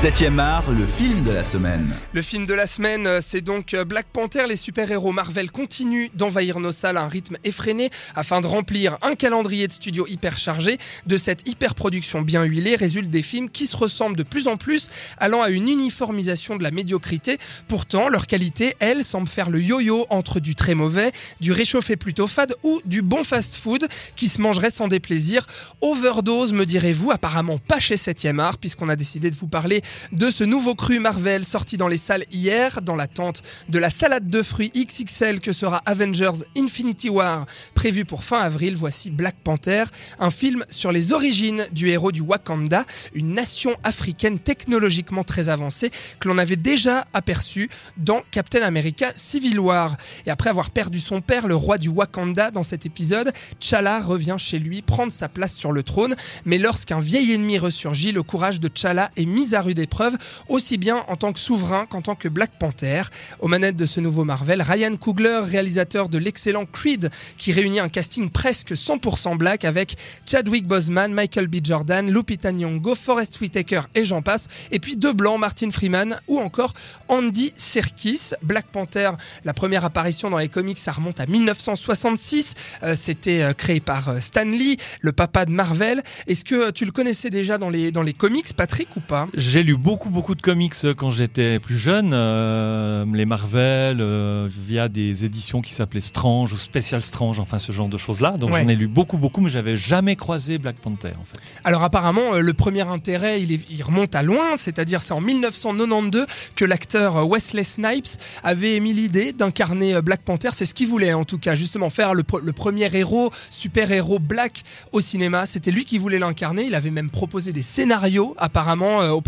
7e 0.00 0.38
art, 0.38 0.70
le 0.70 0.86
film 0.86 1.24
de 1.24 1.32
la 1.32 1.42
semaine. 1.42 1.90
Le 2.12 2.22
film 2.22 2.46
de 2.46 2.54
la 2.54 2.68
semaine, 2.68 3.04
euh, 3.08 3.18
c'est 3.20 3.40
donc 3.40 3.74
euh, 3.74 3.84
Black 3.84 4.06
Panther. 4.12 4.44
Les 4.48 4.54
super-héros 4.54 5.10
Marvel 5.10 5.50
continuent 5.50 6.06
d'envahir 6.14 6.60
nos 6.60 6.70
salles 6.70 6.98
à 6.98 7.02
un 7.02 7.08
rythme 7.08 7.36
effréné 7.42 7.90
afin 8.14 8.40
de 8.40 8.46
remplir 8.46 8.96
un 9.02 9.16
calendrier 9.16 9.66
de 9.66 9.72
studio 9.72 10.06
hyper 10.06 10.38
chargé. 10.38 10.78
De 11.06 11.16
cette 11.16 11.48
hyper-production 11.48 12.22
bien 12.22 12.44
huilée 12.44 12.76
résultent 12.76 13.10
des 13.10 13.24
films 13.24 13.50
qui 13.50 13.66
se 13.66 13.76
ressemblent 13.76 14.16
de 14.16 14.22
plus 14.22 14.46
en 14.46 14.56
plus, 14.56 14.88
allant 15.16 15.42
à 15.42 15.48
une 15.48 15.68
uniformisation 15.68 16.54
de 16.54 16.62
la 16.62 16.70
médiocrité. 16.70 17.36
Pourtant, 17.66 18.08
leur 18.08 18.28
qualité, 18.28 18.76
elle, 18.78 19.02
semble 19.02 19.26
faire 19.26 19.50
le 19.50 19.60
yo-yo 19.60 20.06
entre 20.10 20.38
du 20.38 20.54
très 20.54 20.76
mauvais, 20.76 21.10
du 21.40 21.50
réchauffé 21.50 21.96
plutôt 21.96 22.28
fade 22.28 22.54
ou 22.62 22.80
du 22.84 23.02
bon 23.02 23.24
fast-food 23.24 23.88
qui 24.14 24.28
se 24.28 24.40
mangerait 24.40 24.70
sans 24.70 24.86
déplaisir. 24.86 25.44
Overdose, 25.80 26.52
me 26.52 26.66
direz-vous, 26.66 27.10
apparemment 27.10 27.58
pas 27.58 27.80
chez 27.80 27.96
7e 27.96 28.38
art, 28.38 28.58
puisqu'on 28.58 28.88
a 28.88 28.94
décidé 28.94 29.32
de 29.32 29.34
vous 29.34 29.48
parler 29.48 29.82
de 30.12 30.30
ce 30.30 30.44
nouveau 30.44 30.74
cru 30.74 30.98
Marvel 30.98 31.44
sorti 31.44 31.76
dans 31.76 31.88
les 31.88 31.96
salles 31.96 32.24
hier, 32.32 32.80
dans 32.82 32.96
l'attente 32.96 33.42
de 33.68 33.78
la 33.78 33.90
salade 33.90 34.28
de 34.28 34.42
fruits 34.42 34.72
XXL 34.74 35.40
que 35.40 35.52
sera 35.52 35.82
Avengers 35.86 36.44
Infinity 36.56 37.08
War, 37.08 37.46
prévu 37.74 38.04
pour 38.04 38.24
fin 38.24 38.40
avril. 38.40 38.76
Voici 38.76 39.10
Black 39.10 39.36
Panther, 39.42 39.84
un 40.18 40.30
film 40.30 40.64
sur 40.68 40.92
les 40.92 41.12
origines 41.12 41.66
du 41.72 41.88
héros 41.88 42.12
du 42.12 42.20
Wakanda, 42.20 42.84
une 43.14 43.34
nation 43.34 43.76
africaine 43.84 44.38
technologiquement 44.38 45.24
très 45.24 45.48
avancée 45.48 45.90
que 46.20 46.28
l'on 46.28 46.38
avait 46.38 46.56
déjà 46.56 47.06
aperçu 47.14 47.70
dans 47.96 48.22
Captain 48.30 48.62
America 48.62 49.12
Civil 49.14 49.58
War. 49.58 49.96
Et 50.26 50.30
après 50.30 50.50
avoir 50.50 50.70
perdu 50.70 51.00
son 51.00 51.20
père, 51.20 51.46
le 51.46 51.56
roi 51.56 51.78
du 51.78 51.88
Wakanda, 51.88 52.50
dans 52.50 52.62
cet 52.62 52.86
épisode, 52.86 53.32
T'Challa 53.60 54.00
revient 54.00 54.36
chez 54.38 54.58
lui 54.58 54.82
prendre 54.82 55.12
sa 55.12 55.28
place 55.28 55.54
sur 55.54 55.72
le 55.72 55.82
trône. 55.82 56.16
Mais 56.44 56.58
lorsqu'un 56.58 57.00
vieil 57.00 57.32
ennemi 57.32 57.58
ressurgit, 57.58 58.12
le 58.12 58.22
courage 58.22 58.60
de 58.60 58.68
T'Challa 58.68 59.10
est 59.16 59.26
mis 59.26 59.54
à 59.54 59.62
rude 59.62 59.77
épreuve, 59.80 60.16
aussi 60.48 60.78
bien 60.78 61.04
en 61.08 61.16
tant 61.16 61.32
que 61.32 61.38
souverain 61.40 61.86
qu'en 61.86 62.02
tant 62.02 62.14
que 62.14 62.28
Black 62.28 62.50
Panther. 62.58 63.02
Aux 63.40 63.48
manettes 63.48 63.76
de 63.76 63.86
ce 63.86 64.00
nouveau 64.00 64.24
Marvel, 64.24 64.62
Ryan 64.62 64.96
Coogler, 64.96 65.40
réalisateur 65.44 66.08
de 66.08 66.18
l'excellent 66.18 66.66
Creed, 66.66 67.10
qui 67.36 67.52
réunit 67.52 67.80
un 67.80 67.88
casting 67.88 68.30
presque 68.30 68.72
100% 68.72 69.36
black 69.36 69.64
avec 69.64 69.96
Chadwick 70.26 70.66
Boseman, 70.66 71.12
Michael 71.12 71.46
B. 71.46 71.56
Jordan, 71.62 72.10
Lupita 72.10 72.52
Nyong'o, 72.52 72.94
Forrest 72.94 73.40
Whitaker 73.40 73.82
et 73.94 74.04
j'en 74.04 74.22
passe. 74.22 74.48
Et 74.70 74.78
puis 74.78 74.96
deux 74.96 75.12
blancs, 75.12 75.38
Martin 75.38 75.70
Freeman 75.70 76.18
ou 76.28 76.38
encore 76.38 76.74
Andy 77.08 77.52
Serkis. 77.56 78.32
Black 78.42 78.66
Panther, 78.66 79.10
la 79.44 79.52
première 79.54 79.84
apparition 79.84 80.30
dans 80.30 80.38
les 80.38 80.48
comics, 80.48 80.78
ça 80.78 80.92
remonte 80.92 81.20
à 81.20 81.26
1966. 81.26 82.54
Euh, 82.82 82.94
C'était 82.94 83.42
euh, 83.42 83.52
créé 83.52 83.80
par 83.80 84.08
euh, 84.08 84.20
Stan 84.20 84.44
Lee, 84.44 84.76
le 85.00 85.12
papa 85.12 85.44
de 85.44 85.50
Marvel. 85.50 86.02
Est-ce 86.26 86.44
que 86.44 86.54
euh, 86.54 86.70
tu 86.72 86.84
le 86.84 86.92
connaissais 86.92 87.30
déjà 87.30 87.58
dans 87.58 87.70
les, 87.70 87.90
dans 87.92 88.02
les 88.02 88.12
comics, 88.14 88.52
Patrick, 88.54 88.88
ou 88.96 89.00
pas? 89.00 89.28
J'ai 89.34 89.62
lu 89.68 89.76
beaucoup 89.76 90.08
beaucoup 90.08 90.34
de 90.34 90.40
comics 90.40 90.72
euh, 90.84 90.94
quand 90.94 91.10
j'étais 91.10 91.58
plus 91.58 91.76
jeune, 91.76 92.12
euh, 92.14 93.04
les 93.12 93.26
Marvel, 93.26 93.98
euh, 94.00 94.48
via 94.50 94.88
des 94.88 95.26
éditions 95.26 95.60
qui 95.60 95.74
s'appelaient 95.74 96.00
Strange 96.00 96.54
ou 96.54 96.56
Special 96.56 97.02
Strange, 97.02 97.38
enfin 97.38 97.58
ce 97.58 97.70
genre 97.70 97.88
de 97.88 97.98
choses-là. 97.98 98.38
Donc 98.38 98.52
Ouais. 98.54 98.62
j'en 98.62 98.68
ai 98.68 98.76
lu 98.76 98.88
beaucoup 98.88 99.18
beaucoup, 99.18 99.42
mais 99.42 99.50
j'avais 99.50 99.76
jamais 99.76 100.16
croisé 100.16 100.56
Black 100.56 100.76
Panther 100.76 101.12
en 101.20 101.24
fait. 101.24 101.38
Alors 101.64 101.84
apparemment, 101.84 102.32
euh, 102.34 102.40
le 102.40 102.54
premier 102.54 102.80
intérêt, 102.80 103.42
il, 103.42 103.52
est- 103.52 103.60
il 103.70 103.82
remonte 103.82 104.14
à 104.14 104.22
loin, 104.22 104.56
c'est-à-dire 104.56 105.02
c'est 105.02 105.12
en 105.12 105.20
1992 105.20 106.26
que 106.56 106.64
l'acteur 106.64 107.28
Wesley 107.28 107.62
Snipes 107.64 108.06
avait 108.42 108.74
émis 108.76 108.94
l'idée 108.94 109.32
d'incarner 109.32 110.00
Black 110.00 110.22
Panther. 110.22 110.48
C'est 110.52 110.64
ce 110.64 110.72
qu'il 110.72 110.88
voulait 110.88 111.12
en 111.12 111.26
tout 111.26 111.38
cas, 111.38 111.54
justement 111.54 111.90
faire 111.90 112.14
le, 112.14 112.22
pre- 112.22 112.42
le 112.42 112.52
premier 112.54 112.88
héros, 112.96 113.30
super-héros 113.50 114.18
black 114.18 114.62
au 114.92 115.00
cinéma. 115.00 115.44
C'était 115.44 115.70
lui 115.70 115.84
qui 115.84 115.98
voulait 115.98 116.18
l'incarner. 116.18 116.62
Il 116.64 116.74
avait 116.74 116.90
même 116.90 117.10
proposé 117.10 117.52
des 117.52 117.62
scénarios 117.62 118.34
apparemment 118.38 119.02
euh, 119.02 119.10
au 119.10 119.20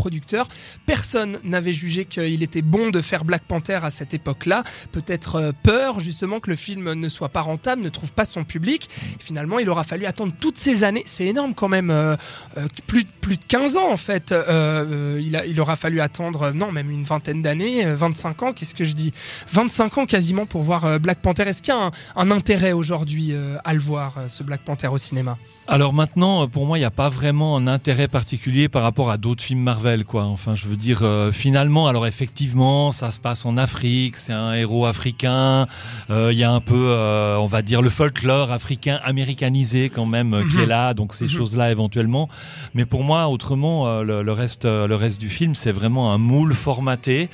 Personne 0.87 1.39
n'avait 1.45 1.73
jugé 1.73 2.05
qu'il 2.05 2.43
était 2.43 2.63
bon 2.63 2.91
de 2.91 3.01
faire 3.01 3.25
Black 3.25 3.43
Panther 3.43 3.81
à 3.83 3.91
cette 3.91 4.15
époque-là. 4.15 4.65
Peut-être 4.93 5.37
euh, 5.37 5.53
peur 5.63 6.01
justement 6.01 6.41
que 6.41 6.51
le 6.51 6.57
film 6.57 6.93
ne 6.93 7.09
soit 7.09 7.29
pas 7.29 7.43
rentable, 7.43 7.83
ne 7.83 7.89
trouve 7.89 8.13
pas 8.13 8.25
son 8.25 8.45
public. 8.45 8.89
Finalement, 9.19 9.59
il 9.59 9.69
aura 9.69 9.85
fallu 9.85 10.07
attendre 10.07 10.33
toutes 10.41 10.59
ces 10.59 10.85
années. 10.85 11.03
C'est 11.07 11.27
énorme 11.27 11.55
quand 11.55 11.69
même. 11.69 11.91
euh, 11.91 12.17
euh, 12.59 12.67
plus, 12.87 13.05
de 13.05 13.45
15 13.47 13.77
ans 13.77 13.91
en 13.91 13.97
fait. 13.97 14.35
Il, 14.35 15.61
aura 15.61 15.77
fallu 15.77 16.01
attendre, 16.01 16.51
non, 16.51 16.73
même 16.73 16.91
une 16.91 17.05
vingtaine 17.05 17.43
d'années, 17.43 17.85
euh, 17.85 17.95
25 17.95 18.43
ans, 18.43 18.53
qu'est-ce 18.53 18.75
que 18.75 18.85
je 18.85 18.93
dis? 18.93 19.13
25 19.53 19.99
ans 19.99 20.07
quasiment 20.07 20.47
pour 20.47 20.63
voir 20.63 20.99
Black 20.99 21.19
Panther. 21.21 21.45
Est-ce 21.45 21.63
qu'il 21.63 21.75
y 21.75 21.77
a 21.77 21.91
un, 22.17 22.31
intérêt 22.31 22.73
aujourd'hui 22.73 23.33
à 23.65 23.75
le 23.75 23.81
voir, 23.81 24.15
ce 24.29 24.43
Black 24.43 24.61
Panther 24.61 24.89
au 24.89 24.99
cinéma? 24.99 25.37
Alors 25.69 25.93
maintenant, 25.93 26.49
pour 26.49 26.67
moi, 26.67 26.79
il 26.79 26.81
n'y 26.81 26.87
a 26.87 26.91
pas 26.91 27.09
vraiment 27.09 27.57
un 27.57 27.67
intérêt 27.67 28.09
particulier 28.09 28.69
par 28.69 28.83
rapport 28.83 29.11
à 29.11 29.17
d'autres 29.19 29.43
films 29.43 29.63
Marvel, 29.63 30.05
quoi. 30.05 30.20
Enfin, 30.27 30.55
je 30.55 30.67
veux 30.69 30.77
dire, 30.77 31.01
euh, 31.03 31.31
finalement, 31.33 31.87
alors 31.89 32.07
effectivement, 32.07 32.93
ça 32.93 33.11
se 33.11 33.19
passe 33.19 33.45
en 33.47 33.57
Afrique, 33.57 34.17
c'est 34.17 34.33
un 34.33 34.55
héros 34.55 34.87
africain. 34.87 35.67
euh, 36.11 36.31
Il 36.33 36.39
y 36.39 36.45
a 36.45 36.51
un 36.51 36.61
peu, 36.61 36.75
euh, 36.91 37.37
on 37.39 37.47
va 37.47 37.63
dire, 37.63 37.83
le 37.83 37.91
folklore 37.91 38.53
africain 38.53 38.99
américanisé 39.05 39.89
quand 39.91 40.07
même 40.07 40.35
euh, 40.35 40.43
qui 40.43 40.57
Mhm. 40.57 40.63
est 40.63 40.67
là, 40.67 40.95
donc 40.95 41.13
ces 41.13 41.25
Mhm. 41.25 41.31
choses-là 41.31 41.71
éventuellement. 41.71 42.29
Mais 42.75 42.85
pour 42.85 43.03
moi, 43.05 43.29
autrement, 43.29 43.87
euh, 43.87 44.03
le, 44.03 44.23
le 44.23 44.33
reste, 44.33 44.65
le 44.65 44.95
reste 44.95 45.21
du 45.21 45.29
film, 45.29 45.55
c'est 45.55 45.73
vraiment 45.73 46.13
un 46.13 46.19
moule 46.19 46.55
formaté. 46.55 47.29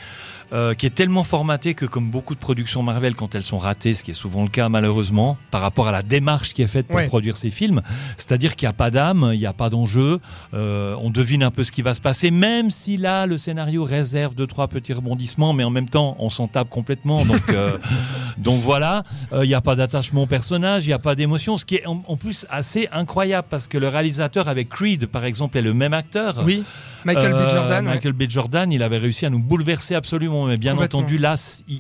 Euh, 0.53 0.75
qui 0.75 0.87
est 0.87 0.91
tellement 0.95 1.25
formaté 1.25 1.75
que 1.75 1.87
comme 1.87 2.11
beaucoup 2.11 2.35
de 2.35 2.41
productions 2.41 2.83
Marvel 2.83 3.15
quand 3.15 3.35
elles 3.35 3.43
sont 3.43 3.59
ratées, 3.59 3.95
ce 3.95 4.05
qui 4.05 4.13
est 4.13 4.15
souvent 4.15 4.43
le 4.45 4.49
cas 4.49 4.69
malheureusement, 4.69 5.37
par 5.51 5.61
rapport 5.61 5.89
à 5.89 5.93
la 5.93 6.03
démarche 6.03 6.55
qui 6.55 6.63
est 6.63 6.67
faite 6.67 6.87
pour 6.87 6.97
Ouais. 6.97 7.07
produire 7.09 7.37
ces 7.37 7.51
films, 7.51 7.83
c'est-à-dire 8.17 8.55
qu'il 8.57 8.67
n'y 8.67 8.71
a 8.71 8.75
pas 8.75 8.91
d'âme, 8.91 9.31
il 9.33 9.39
n'y 9.39 9.47
a 9.47 9.53
pas 9.53 9.71
d'enjeu, 9.71 10.21
euh, 10.55 10.95
on 11.01 11.11
devine 11.11 11.43
un 11.43 11.51
peu 11.51 11.65
ce 11.65 11.73
qui 11.73 11.83
va 11.83 11.95
se 11.95 12.01
passer, 12.01 12.31
même 12.31 12.71
si 12.71 12.97
là 12.97 13.27
le 13.27 13.37
scénario 13.37 13.83
réserve 13.85 14.35
deux 14.35 14.47
trois 14.47 14.69
petits 14.69 14.93
rebondissements, 14.93 15.53
mais 15.53 15.65
en 15.65 15.71
même 15.71 15.89
temps 15.89 16.17
on 16.21 16.29
s'en 16.29 16.47
tape 16.49 16.69
complètement, 16.71 17.25
donc 17.25 17.43
euh, 17.51 17.77
donc 18.39 18.61
voilà, 18.63 19.03
il 19.43 19.49
n'y 19.49 19.55
a 19.55 19.61
pas 19.61 19.75
d'attachement 19.75 20.23
au 20.23 20.27
personnage, 20.27 20.85
il 20.85 20.89
n'y 20.89 20.93
a 20.95 20.99
pas 20.99 21.15
d'émotion, 21.15 21.57
ce 21.57 21.65
qui 21.65 21.77
est 21.77 21.87
en, 21.87 22.03
en 22.07 22.17
plus 22.17 22.47
assez 22.51 22.89
incroyable 22.93 23.49
parce 23.51 23.67
que 23.69 23.79
le 23.79 23.89
réalisateur 23.89 24.49
avec 24.49 24.69
Creed 24.69 25.07
par 25.07 25.25
exemple 25.25 25.59
est 25.59 25.63
le 25.63 25.75
même 25.75 25.93
acteur. 25.95 26.43
Oui, 26.45 26.63
Michael 27.07 27.33
B. 27.33 27.37
Euh, 27.37 27.51
Jordan. 27.51 27.87
ouais. 27.87 27.95
Michael 27.95 28.13
B. 28.13 28.23
Jordan, 28.29 28.73
il 28.73 28.83
avait 28.83 28.99
réussi 28.99 29.25
à 29.27 29.31
nous 29.31 29.39
bouleverser 29.39 29.95
absolument, 29.95 30.47
mais 30.47 30.57
bien 30.59 30.77
entendu, 30.77 31.17
là, 31.19 31.35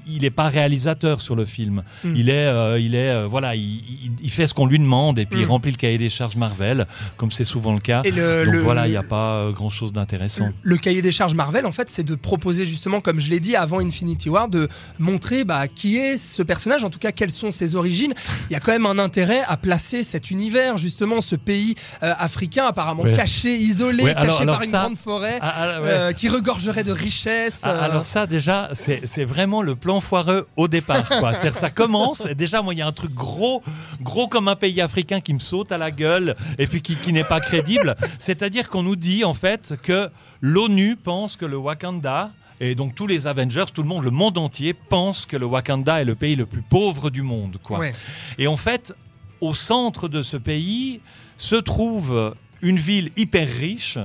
il 0.09 0.23
n'est 0.23 0.31
pas 0.31 0.49
réalisateur 0.49 1.21
sur 1.21 1.37
le 1.37 1.45
film. 1.45 1.83
Mm. 2.05 2.15
Il 2.17 2.29
est, 2.31 2.47
euh, 2.47 2.79
il 2.81 2.95
est, 2.95 3.11
euh, 3.11 3.27
voilà, 3.27 3.55
il, 3.55 4.31
fait 4.31 4.47
ce 4.47 4.55
qu'on 4.55 4.67
lui 4.67 4.79
demande 4.79 5.19
et 5.19 5.27
puis 5.27 5.41
il 5.41 5.47
Mm. 5.47 5.51
remplit 5.51 5.71
le 5.73 5.77
cahier 5.77 5.99
des 5.99 6.09
charges 6.11 6.37
Marvel, 6.37 6.87
comme 7.17 7.31
c'est 7.31 7.45
souvent 7.45 7.75
le 7.75 7.81
cas. 7.81 8.03
Et 8.05 8.11
le, 8.11 8.45
Donc 8.45 8.55
le- 8.55 8.61
voilà, 8.61 8.87
il 8.87 8.91
n'y 8.91 8.97
a 8.97 9.03
pas 9.03 9.51
grand 9.53 9.69
chose 9.71 9.93
d'intéressant. 9.93 10.51
Le 10.63 10.77
cahier 10.77 11.03
des 11.03 11.13
charges 11.13 11.35
Marvel, 11.35 11.67
en 11.67 11.73
fait, 11.73 11.91
c'est 11.91 12.05
de 12.05 12.15
proposer 12.15 12.65
justement, 12.67 13.01
comme 13.01 13.19
je 13.21 13.31
l'ai 13.31 13.41
dit 13.41 13.57
avant 13.57 13.81
Infinity 13.81 14.29
War, 14.29 14.49
de 14.49 14.69
montrer 14.99 15.45
bah, 15.45 15.69
qui 15.69 15.97
est 15.97 16.17
ce 16.17 16.43
personnage, 16.43 16.85
en 16.85 16.91
tout 16.91 16.99
cas 16.99 17.13
quelles 17.13 17.31
sont 17.31 17.51
ses 17.51 17.75
origines. 17.77 18.15
Il 18.51 18.53
y 18.53 18.57
a 18.57 18.61
quand 18.61 18.73
même 18.73 18.87
un 18.87 18.99
intérêt 18.99 19.41
à 19.49 19.57
placer 19.57 20.03
cet 20.03 20.31
univers, 20.31 20.77
justement, 20.79 21.21
ce 21.21 21.37
pays 21.37 21.75
euh, 22.03 22.13
africain 22.19 22.65
apparemment 22.67 23.03
Ouais. 23.05 23.13
caché, 23.13 23.57
isolé, 23.57 24.03
Ouais, 24.05 24.15
caché 24.15 24.27
alors- 24.27 24.41
alors 24.43 24.55
par 24.57 24.65
une 24.65 24.71
ça- 24.71 24.79
grande 24.83 24.97
forêt, 24.99 25.16
Ah, 25.41 25.55
ah, 25.57 25.81
ouais. 25.81 25.89
euh, 25.89 26.13
qui 26.13 26.29
regorgerait 26.29 26.85
de 26.85 26.93
richesses. 26.93 27.61
Ah, 27.65 27.71
euh, 27.71 27.83
Alors 27.83 28.07
ça 28.07 28.27
déjà, 28.27 28.71
c'est 28.73 29.25
vraiment 29.25 29.63
le 29.63 29.75
plan 29.75 30.01
foireux 30.01 30.47
au 30.57 30.69
départ. 30.69 31.07
C'est-à-dire 31.07 31.55
ça 31.55 31.71
commence, 31.71 32.27
et 32.27 32.35
déjà 32.35 32.63
moi 32.63 32.75
il 32.75 32.79
y 32.79 32.83
a 32.83 32.87
un 32.87 32.93
truc 32.93 33.13
gros, 33.15 33.63
gros 34.01 34.29
comme 34.29 34.49
un 34.49 34.57
pays 34.57 34.81
africain 34.81 35.21
qui 35.21 35.35
me 35.35 35.39
saute 35.39 35.73
à 35.73 35.79
la 35.79 35.91
gueule 35.91 36.35
et 36.59 36.67
puis 36.67 36.83
qui, 36.83 36.97
qui 36.97 37.13
n'est 37.13 37.25
pas 37.25 37.41
crédible. 37.41 37.97
C'est-à-dire 38.19 38.69
qu'on 38.69 38.83
nous 38.83 38.97
dit 38.97 39.25
en 39.25 39.35
fait 39.35 39.75
que 39.83 40.11
l'ONU 40.41 40.97
pense 40.97 41.37
que 41.37 41.47
le 41.47 41.57
Wakanda, 41.57 42.31
et 42.61 42.75
donc 42.75 42.95
tous 42.95 43.07
les 43.07 43.27
Avengers, 43.27 43.67
tout 43.73 43.83
le 43.83 43.89
monde, 43.89 44.05
le 44.05 44.11
monde 44.11 44.39
entier 44.39 44.73
pense 44.73 45.27
que 45.27 45.37
le 45.37 45.47
Wakanda 45.47 46.01
est 46.01 46.05
le 46.05 46.15
pays 46.15 46.37
le 46.37 46.47
plus 46.47 46.63
pauvre 46.63 47.11
du 47.11 47.23
monde. 47.23 47.59
Quoi. 47.63 47.79
ouais. 47.79 47.95
Et 48.39 48.47
en 48.47 48.57
fait, 48.57 48.95
au 49.41 49.53
centre 49.55 50.09
de 50.09 50.23
ce 50.23 50.37
pays 50.37 51.01
se 51.37 51.57
trouve 51.57 52.35
une 52.63 52.79
ville 52.79 53.11
hyper 53.17 53.47
riche 53.49 53.99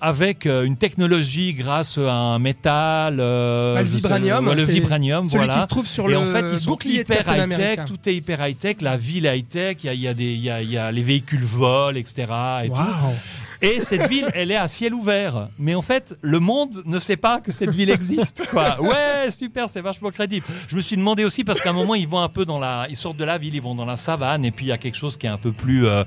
avec 0.00 0.46
euh, 0.46 0.64
une 0.64 0.76
technologie 0.76 1.52
grâce 1.52 1.98
à 1.98 2.10
un 2.12 2.38
métal, 2.38 3.18
euh, 3.20 3.74
Bah, 3.74 3.82
le 3.82 3.86
sais- 3.88 3.94
vibranium, 3.96 4.46
ouais, 4.48 4.54
le 4.54 4.62
vibranium, 4.62 5.26
Celui 5.26 5.38
voilà. 5.38 5.54
qui 5.56 5.60
se 5.62 5.66
trouve 5.66 5.86
sur 5.86 6.08
Et 6.08 6.12
le 6.12 6.18
en 6.18 6.26
fait, 6.26 6.46
ils 6.52 6.58
sont 6.58 6.78
hyper 6.84 7.20
high-tech, 7.20 7.38
America. 7.40 7.84
tout 7.84 8.08
est 8.08 8.14
hyper 8.14 8.46
high-tech, 8.46 8.76
la 8.80 8.96
ville 8.96 9.26
est 9.26 9.38
high-tech, 9.38 9.76
il 9.84 9.86
y 9.86 9.88
a, 9.90 9.94
y 9.94 10.08
a 10.08 10.14
des, 10.14 10.24
il 10.32 10.40
y 10.40 10.50
a, 10.50 10.62
il 10.62 10.70
y 10.70 10.78
a 10.78 10.90
les 10.90 11.02
véhicules 11.02 11.44
volent, 11.44 11.96
etc. 11.98 12.32
Et 12.64 12.68
tout. 12.68 12.74
Waouh. 12.74 13.14
Et 13.62 13.78
cette 13.78 14.08
ville, 14.08 14.26
elle 14.34 14.50
est 14.50 14.56
à 14.56 14.68
ciel 14.68 14.94
ouvert. 14.94 15.48
Mais 15.58 15.74
en 15.74 15.82
fait, 15.82 16.16
le 16.22 16.38
monde 16.40 16.82
ne 16.86 16.98
sait 16.98 17.18
pas 17.18 17.40
que 17.40 17.52
cette 17.52 17.68
ville 17.74 17.90
existe. 17.90 18.46
Quoi. 18.50 18.80
Ouais, 18.80 19.30
super, 19.30 19.68
c'est 19.68 19.82
vachement 19.82 20.08
crédible. 20.08 20.46
Je 20.68 20.76
me 20.76 20.80
suis 20.80 20.96
demandé 20.96 21.24
aussi 21.24 21.44
parce 21.44 21.60
qu'à 21.60 21.68
un 21.68 21.74
moment, 21.74 21.94
ils 21.94 22.08
vont 22.08 22.20
un 22.22 22.30
peu 22.30 22.46
dans 22.46 22.58
la, 22.58 22.86
ils 22.88 22.96
sortent 22.96 23.18
de 23.18 23.24
la 23.24 23.36
ville, 23.36 23.54
ils 23.54 23.60
vont 23.60 23.74
dans 23.74 23.84
la 23.84 23.96
savane, 23.96 24.46
et 24.46 24.50
puis 24.50 24.64
il 24.64 24.68
y 24.70 24.72
a 24.72 24.78
quelque 24.78 24.96
chose 24.96 25.18
qui 25.18 25.26
est 25.26 25.30
un 25.30 25.36
peu 25.36 25.52
plus, 25.52 25.86
euh, 25.86 26.04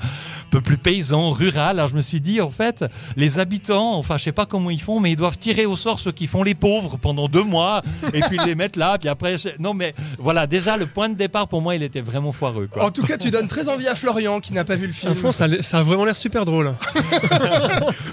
peu 0.53 0.61
plus 0.61 0.77
paysan, 0.77 1.31
rural. 1.31 1.79
Alors 1.79 1.87
je 1.87 1.95
me 1.95 2.01
suis 2.03 2.21
dit, 2.21 2.39
en 2.39 2.51
fait, 2.51 2.85
les 3.17 3.39
habitants, 3.39 3.95
enfin, 3.97 4.19
je 4.19 4.25
sais 4.25 4.31
pas 4.31 4.45
comment 4.45 4.69
ils 4.69 4.79
font, 4.81 4.99
mais 4.99 5.11
ils 5.11 5.15
doivent 5.15 5.37
tirer 5.39 5.65
au 5.65 5.75
sort 5.75 5.97
ceux 5.99 6.11
qui 6.11 6.27
font 6.27 6.43
les 6.43 6.53
pauvres 6.53 6.97
pendant 7.01 7.27
deux 7.27 7.43
mois, 7.43 7.81
et 8.13 8.19
puis 8.21 8.37
les 8.45 8.53
mettre 8.53 8.77
là, 8.77 8.97
puis 8.99 9.09
après, 9.09 9.35
non, 9.57 9.73
mais 9.73 9.95
voilà, 10.19 10.45
déjà, 10.45 10.77
le 10.77 10.85
point 10.85 11.09
de 11.09 11.15
départ, 11.15 11.47
pour 11.47 11.61
moi, 11.63 11.73
il 11.73 11.81
était 11.81 12.01
vraiment 12.01 12.31
foireux, 12.31 12.67
quoi. 12.71 12.85
En 12.85 12.91
tout 12.91 13.01
cas, 13.03 13.17
tu 13.17 13.31
donnes 13.31 13.47
très 13.47 13.67
envie 13.67 13.87
à 13.87 13.95
Florian 13.95 14.39
qui 14.41 14.53
n'a 14.53 14.63
pas 14.63 14.75
vu 14.75 14.85
le 14.85 14.93
film. 14.93 15.15
Fond, 15.15 15.31
ça, 15.31 15.45
a 15.45 15.47
l'air- 15.47 15.63
ça 15.63 15.79
a 15.79 15.83
vraiment 15.83 16.05
l'air 16.05 16.17
super 16.17 16.45
drôle. 16.45 16.75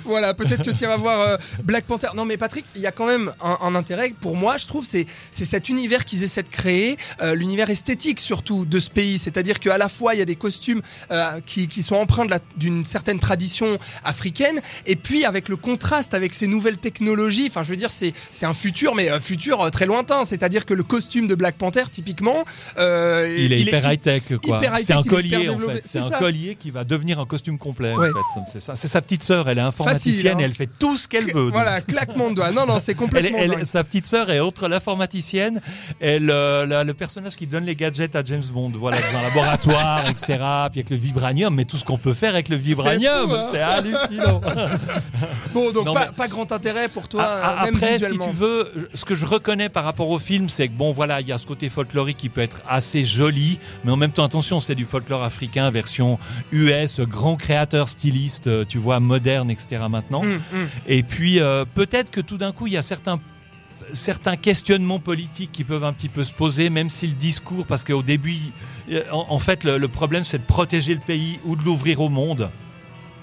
Voilà, 0.05 0.35
peut-être 0.35 0.63
que 0.65 0.71
tu 0.71 0.83
iras 0.85 0.97
voir 0.97 1.21
euh, 1.21 1.37
Black 1.63 1.85
Panther. 1.85 2.09
Non, 2.17 2.25
mais 2.25 2.37
Patrick, 2.37 2.65
il 2.75 2.81
y 2.81 2.87
a 2.87 2.91
quand 2.93 3.07
même 3.07 3.33
un, 3.43 3.59
un 3.63 3.75
intérêt. 3.77 4.13
Pour 4.21 4.37
moi, 4.37 4.57
je 4.57 4.67
trouve, 4.67 4.85
c'est 4.85 5.07
c'est 5.31 5.45
cet 5.45 5.69
univers 5.69 6.05
qu'ils 6.05 6.25
essaient 6.25 6.43
de 6.43 6.49
créer, 6.49 6.97
euh, 7.23 7.35
l'univers 7.35 7.71
esthétique 7.71 8.19
surtout 8.19 8.65
de 8.65 8.79
ce 8.81 8.91
pays. 8.91 9.19
C'est-à-dire 9.19 9.61
qu'à 9.61 9.79
la 9.79 9.89
fois, 9.89 10.15
il 10.15 10.19
y 10.19 10.23
a 10.23 10.25
des 10.25 10.37
costumes 10.37 10.83
euh, 11.13 11.41
qui, 11.47 11.69
qui 11.69 11.83
sont 11.83 11.95
empreints 11.95 12.25
d'une 12.57 12.85
certaine 12.85 13.19
tradition 13.19 13.79
africaine, 14.05 14.61
et 14.87 14.97
puis 14.97 15.25
avec 15.25 15.49
le 15.49 15.57
contraste 15.57 16.15
avec 16.15 16.35
ces 16.35 16.47
nouvelles 16.47 16.79
technologies. 16.79 17.47
Enfin, 17.49 17.63
je 17.63 17.71
veux 17.71 17.77
dire, 17.77 17.91
c'est 17.91 18.13
c'est 18.31 18.47
un 18.47 18.55
futur, 18.55 18.95
mais 18.95 19.09
un 19.11 19.21
futur 19.21 19.61
euh, 19.63 19.71
très 19.71 19.87
lointain. 19.87 20.25
C'est-à-dire 20.25 20.67
que 20.67 20.75
le 20.75 20.83
costume 20.83 21.27
de 21.29 21.35
Black 21.35 21.57
Panther, 21.57 21.85
typiquement, 21.91 22.45
euh, 22.79 23.35
Il 23.39 23.53
est 23.53 23.61
hyper 23.61 23.91
high-tech, 23.93 24.23
quoi. 24.43 24.57
hyper 24.59 24.73
high-tech, 24.73 24.87
C'est 24.87 24.93
un 24.93 25.03
collier, 25.03 25.49
en 25.49 25.59
fait. 25.59 25.83
C'est 25.85 25.99
un 25.99 26.11
collier 26.11 26.57
qui 26.61 26.71
va 26.71 26.85
devenir 26.85 27.21
un 27.21 27.27
costume 27.27 27.59
complet, 27.59 27.95
Ouais. 27.95 28.09
en 28.37 28.47
fait. 28.47 28.61
C'est 28.77 28.89
sa 28.89 29.01
petite 29.03 29.23
sœur, 29.23 29.49
elle 29.49 29.59
est 29.59 29.63
informaticienne 29.63 30.15
Facile, 30.15 30.29
hein. 30.31 30.39
et 30.41 30.43
elle 30.45 30.55
fait 30.55 30.69
tout 30.79 30.97
ce 30.97 31.09
qu'elle 31.09 31.27
veut. 31.27 31.45
donc. 31.47 31.53
Voilà, 31.53 31.81
claquement 31.81 32.31
de 32.31 32.37
doigts. 32.37 32.51
Non, 32.53 32.67
non, 32.67 32.79
c'est 32.79 32.93
Elle, 32.93 32.97
complètement 32.99 33.39
elle- 33.39 33.67
sa 33.67 33.85
petite 33.85 34.07
sœur 34.07 34.31
est 34.31 34.41
autre 34.41 34.69
l'informaticienne 34.69 35.61
et 36.01 36.19
le, 36.19 36.65
le- 36.67 36.85
le 36.85 36.95
personnage 36.95 37.37
qui 37.37 37.47
donne 37.47 37.65
les 37.65 37.77
gadgets 37.77 38.15
à 38.17 38.23
James 38.25 38.45
Bond 38.53 38.73
voilà 38.79 38.99
dans 39.01 39.19
un 39.19 39.23
laboratoire 39.23 40.09
etc 40.09 40.25
puis 40.71 40.81
avec 40.81 40.91
le 40.91 40.97
vibranium 40.97 41.55
mais 41.55 41.65
tout 41.65 41.77
ce 41.77 41.85
qu'on 41.85 41.99
peut 41.99 42.10
faire 42.15 42.35
avec 42.35 42.49
le 42.49 42.57
vibranium 42.57 43.29
fou, 43.29 43.35
hein. 43.35 43.49
c'est 43.51 43.61
hallucinant 43.61 44.41
Bon, 45.55 45.71
donc 45.73 45.87
Non, 45.87 45.95
pas, 45.95 46.07
mais- 46.07 46.13
pas 46.13 46.29
grand 46.29 46.51
intérêt 46.53 46.89
pour 46.89 47.09
toi, 47.09 47.23
euh, 47.25 47.65
même 47.65 47.75
Après, 47.75 47.99
si 47.99 48.19
tu 48.19 48.31
veux, 48.31 48.71
ce 48.95 49.05
que 49.05 49.15
je 49.15 49.27
reconnais 49.27 49.69
par 49.69 49.85
rapport 49.85 50.09
au 50.11 50.19
film, 50.19 50.49
c'est 50.49 50.69
que 50.69 50.73
bon, 50.73 50.93
voilà, 50.93 51.21
il 51.21 51.29
y 51.29 51.33
a 51.33 51.39
ce 51.39 51.47
côté 51.47 51.69
folklorique 51.69 52.17
qui 52.17 52.29
peut 52.29 52.41
être 52.41 52.61
assez 52.69 53.05
joli, 53.05 53.59
mais 53.85 53.93
en 53.93 53.97
même 53.97 54.13
temps, 54.13 54.25
attention, 54.25 54.61
c'est 54.61 54.75
du 54.75 54.85
folklore 54.85 55.23
africain 55.23 55.71
version 55.71 56.19
US, 56.53 57.01
grand 57.01 57.37
créateur 57.37 57.89
styliste, 57.89 58.47
euh, 58.47 58.65
tu 58.69 58.79
vois, 58.79 59.01
moderne, 59.01 59.51
etc. 59.51 59.83
Maintenant. 59.89 60.23
Hum, 60.23 60.41
hum. 60.55 60.69
Et 60.87 61.03
puis, 61.03 61.41
euh, 61.41 61.65
peut-être 61.75 62.11
que 62.11 62.21
tout 62.21 62.37
d'un 62.37 62.53
coup, 62.53 62.67
il 62.67 62.75
y 62.75 62.77
a 62.77 62.83
certains 62.83 63.19
certains 63.95 64.37
questionnements 64.37 64.99
politiques 64.99 65.53
qui 65.53 65.65
peuvent 65.65 65.85
un 65.85 65.93
petit 65.93 66.09
peu 66.09 66.25
se 66.25 66.33
poser, 66.33 66.71
même 66.71 66.91
si 66.91 67.07
le 67.07 67.15
discours, 67.15 67.67
parce 67.67 67.85
qu'au 67.85 68.03
début, 68.03 68.39
en, 69.11 69.39
fait, 69.39 69.65
le 69.65 69.89
problème, 69.89 70.25
c'est 70.25 70.39
de 70.39 70.45
protéger 70.45 70.95
le 70.95 71.01
pays 71.01 71.39
ou 71.45 71.57
de 71.57 71.63
l'ouvrir 71.63 72.01
au 72.01 72.09
monde. 72.09 72.49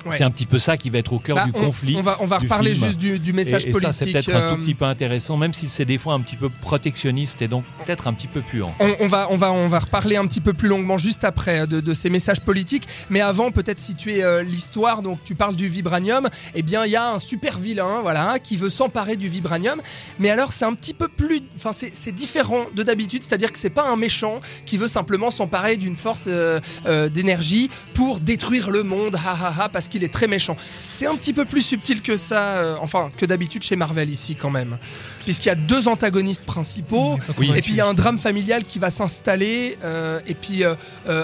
Ouais. 0.09 0.18
C'est 0.18 0.24
un 0.24 0.31
petit 0.31 0.45
peu 0.45 0.59
ça 0.59 0.77
qui 0.77 0.89
va 0.89 1.00
être 1.00 1.13
au 1.13 1.19
cœur 1.19 1.36
Bah, 1.38 1.45
du 1.45 1.51
on, 1.54 1.65
conflit. 1.65 1.95
On 1.98 2.01
va, 2.01 2.18
on 2.21 2.25
va 2.25 2.38
reparler 2.38 2.74
film. 2.74 2.88
juste 2.88 2.98
du, 3.00 3.19
du 3.19 3.33
message 3.33 3.65
et, 3.65 3.69
et 3.69 3.71
politique. 3.71 3.94
ça, 3.94 4.06
c'est 4.06 4.12
peut-être 4.12 4.30
un 4.33 4.39
euh, 4.39 4.56
tout 4.56 4.62
petit 4.62 4.74
peu 4.74 4.86
intéressant, 4.86 5.38
même 5.38 5.54
si 5.54 5.68
c'est 5.68 5.86
des 5.86 5.98
fois 5.98 6.13
un 6.13 6.19
petit 6.21 6.36
peu 6.36 6.50
protectionniste 6.50 7.42
et 7.42 7.48
donc 7.48 7.63
peut-être 7.86 8.07
un 8.07 8.13
petit 8.13 8.27
peu 8.27 8.42
puant. 8.42 8.74
On, 8.80 8.95
on 9.01 9.07
va, 9.07 9.27
on, 9.30 9.38
va, 9.38 9.51
on 9.51 9.68
va 9.68 9.80
reparler 9.80 10.15
un 10.15 10.25
petit 10.27 10.42
peu 10.42 10.54
plus 10.54 10.69
longuement 10.69 10.98
juste 10.98 11.24
après 11.24 11.62
euh, 11.62 11.65
de, 11.65 11.80
de 11.81 11.94
ces 11.94 12.09
messages 12.09 12.42
politiques. 12.42 12.88
Mais 13.09 13.21
avant, 13.21 13.51
peut-être 13.51 13.80
situer 13.80 14.24
euh, 14.24 14.44
l'histoire. 14.44 15.01
Donc, 15.01 15.19
tu 15.24 15.36
parles 15.36 15.56
du 15.56 15.68
vibranium. 15.68 16.30
Eh 16.56 16.62
bien, 16.63 16.86
il 16.86 16.92
y 16.92 16.95
a 16.95 17.12
un 17.13 17.19
super 17.19 17.60
vilain 17.60 18.01
voilà, 18.01 18.39
qui 18.39 18.57
veut 18.57 18.69
s'emparer 18.69 19.15
du 19.15 19.27
vibranium. 19.27 19.81
Mais 20.19 20.30
alors, 20.30 20.51
c'est 20.53 20.65
un 20.65 20.74
petit 20.74 20.94
peu 20.94 21.07
plus. 21.07 21.42
Enfin, 21.56 21.71
c'est 21.74 22.12
différent 22.12 22.65
de 22.75 22.83
d'habitude. 22.83 23.24
C'est-à-dire 23.24 23.51
que 23.51 23.60
c'est 23.60 23.69
pas 23.69 23.88
un 23.89 23.95
méchant 23.95 24.39
qui 24.65 24.77
veut 24.77 24.88
simplement 24.88 25.31
s'emparer 25.31 25.75
d'une 25.77 25.95
force 25.95 26.25
euh, 26.27 26.60
euh, 26.86 27.10
d'énergie 27.10 27.69
pour 27.94 28.19
détruire 28.19 28.69
le 28.69 28.83
monde. 28.83 29.15
Ha 29.15 29.31
ha 29.33 29.63
ha, 29.63 29.69
parce 29.69 29.88
qu'il 29.88 29.96
est 30.03 30.13
très 30.13 30.27
méchant. 30.27 30.57
C'est 30.79 31.05
un 31.05 31.15
petit 31.15 31.33
peu 31.33 31.45
plus 31.45 31.61
subtil 31.61 32.01
que 32.01 32.15
ça. 32.17 32.57
euh, 32.57 32.75
enfin, 32.81 33.11
que 33.17 33.25
d'habitude 33.25 33.63
chez 33.63 33.75
Marvel 33.75 34.09
ici, 34.09 34.35
quand 34.35 34.49
même. 34.49 34.77
Puisqu'il 35.23 35.49
y 35.49 35.51
a 35.51 35.55
deux 35.55 35.88
antagonistes 35.88 36.44
principaux. 36.45 37.19
Oui. 37.38 37.51
Et 37.55 37.61
puis 37.61 37.73
il 37.73 37.77
y 37.77 37.81
a 37.81 37.88
un 37.88 37.94
drame 37.94 38.17
familial 38.17 38.63
qui 38.63 38.79
va 38.79 38.89
s'installer, 38.89 39.77
euh, 39.83 40.19
et 40.25 40.33
puis 40.35 40.63
euh, 40.63 40.75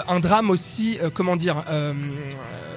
un 0.08 0.20
drame 0.20 0.50
aussi, 0.50 0.98
comment 1.14 1.36
dire, 1.36 1.56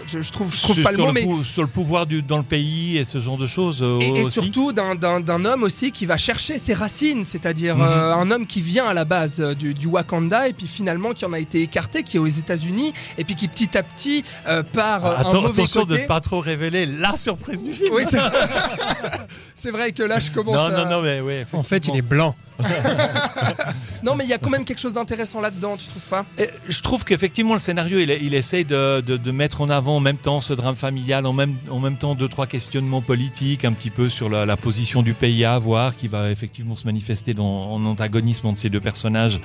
je, 0.07 0.21
je 0.21 0.31
trouve, 0.31 0.53
je 0.55 0.61
trouve 0.61 0.75
Sur- 0.75 0.83
pas 0.83 0.91
le 0.91 0.97
mot, 0.97 1.11
mais 1.11 1.23
pou- 1.23 1.43
sur 1.43 1.61
le 1.61 1.67
pouvoir 1.67 2.05
du, 2.05 2.21
dans 2.21 2.37
le 2.37 2.43
pays 2.43 2.97
et 2.97 3.05
ce 3.05 3.19
genre 3.19 3.37
de 3.37 3.45
choses 3.47 3.79
euh, 3.81 3.99
et, 3.99 4.07
et 4.07 4.21
aussi. 4.23 4.31
surtout 4.41 4.71
d'un- 4.73 4.95
d'un 4.95 5.19
d'un 5.19 5.43
homme 5.45 5.63
aussi 5.63 5.91
qui 5.91 6.05
va 6.05 6.17
chercher 6.17 6.57
ses 6.57 6.73
racines, 6.73 7.25
c'est-à-dire 7.25 7.75
Mhm. 7.77 7.81
euh, 7.83 8.15
un 8.15 8.31
homme 8.31 8.45
qui 8.47 8.61
vient 8.61 8.85
à 8.85 8.93
la 8.93 9.05
base 9.05 9.39
euh, 9.41 9.53
du, 9.53 9.73
du 9.73 9.87
Wakanda 9.87 10.47
et 10.47 10.53
puis 10.53 10.67
finalement 10.67 11.13
qui 11.13 11.25
en 11.25 11.33
a 11.33 11.39
été 11.39 11.61
écarté, 11.61 12.03
qui 12.03 12.17
est 12.17 12.19
aux 12.19 12.27
États-Unis 12.27 12.93
et 13.17 13.23
puis 13.23 13.35
qui 13.35 13.47
petit 13.47 13.77
à 13.77 13.83
petit 13.83 14.23
euh, 14.47 14.63
part 14.63 15.05
Ah, 15.05 15.19
Attends, 15.19 15.29
un 15.39 15.41
mauvais 15.41 15.49
attention 15.61 15.81
côté. 15.81 15.93
de 15.97 16.01
ne 16.01 16.07
pas 16.07 16.21
trop 16.21 16.39
révéler 16.39 16.85
la 16.85 17.15
surprise 17.15 17.63
du 17.63 17.73
film. 17.73 17.89
Oui, 17.93 18.03
c'est 18.09 18.17
c'est 19.55 19.71
vrai 19.71 19.91
que 19.91 20.03
là 20.03 20.19
je 20.19 20.31
commence. 20.31 20.55
non, 20.55 20.61
à- 20.75 20.85
non, 20.85 20.89
non, 20.89 21.01
mais 21.01 21.21
ouais. 21.21 21.45
En 21.53 21.63
fait, 21.63 21.87
il 21.87 21.95
est 21.97 22.01
blanc. 22.01 22.35
Non, 24.03 24.15
mais 24.15 24.23
il 24.23 24.29
y 24.29 24.33
a 24.33 24.37
quand 24.37 24.49
même 24.49 24.65
quelque 24.65 24.79
chose 24.79 24.93
d'intéressant 24.93 25.41
là-dedans, 25.41 25.75
tu 25.77 25.87
trouves 25.87 26.09
pas? 26.09 26.25
Et 26.37 26.49
Je 26.69 26.81
trouve 26.81 27.03
qu'effectivement 27.03 27.53
le 27.53 27.59
scénario 27.59 27.99
il, 27.99 28.33
essaye 28.33 28.65
de, 28.65 29.31
mettre 29.31 29.61
en 29.61 29.69
avant 29.69 29.97
en 29.97 29.99
même 29.99 30.17
temps 30.17 30.41
ce 30.41 30.53
drame 30.53 30.75
familial, 30.75 31.25
en 31.25 31.33
même, 31.33 31.55
en 31.69 31.79
même 31.79 31.97
temps 31.97 32.15
deux 32.15 32.27
trois 32.27 32.47
questionnements 32.47 33.01
politiques 33.01 33.65
un 33.65 33.73
petit 33.73 33.89
peu 33.89 34.09
sur 34.09 34.29
la, 34.29 34.57
position 34.57 35.03
du 35.03 35.13
pays 35.13 35.45
à 35.45 35.53
avoir 35.53 35.95
qui 35.95 36.07
va 36.07 36.31
effectivement 36.31 36.75
se 36.75 36.85
manifester 36.85 37.33
dans, 37.33 37.71
en 37.71 37.85
antagonisme 37.85 38.47
entre 38.47 38.59
ces 38.59 38.69
deux 38.69 38.79
personnages 38.79 39.39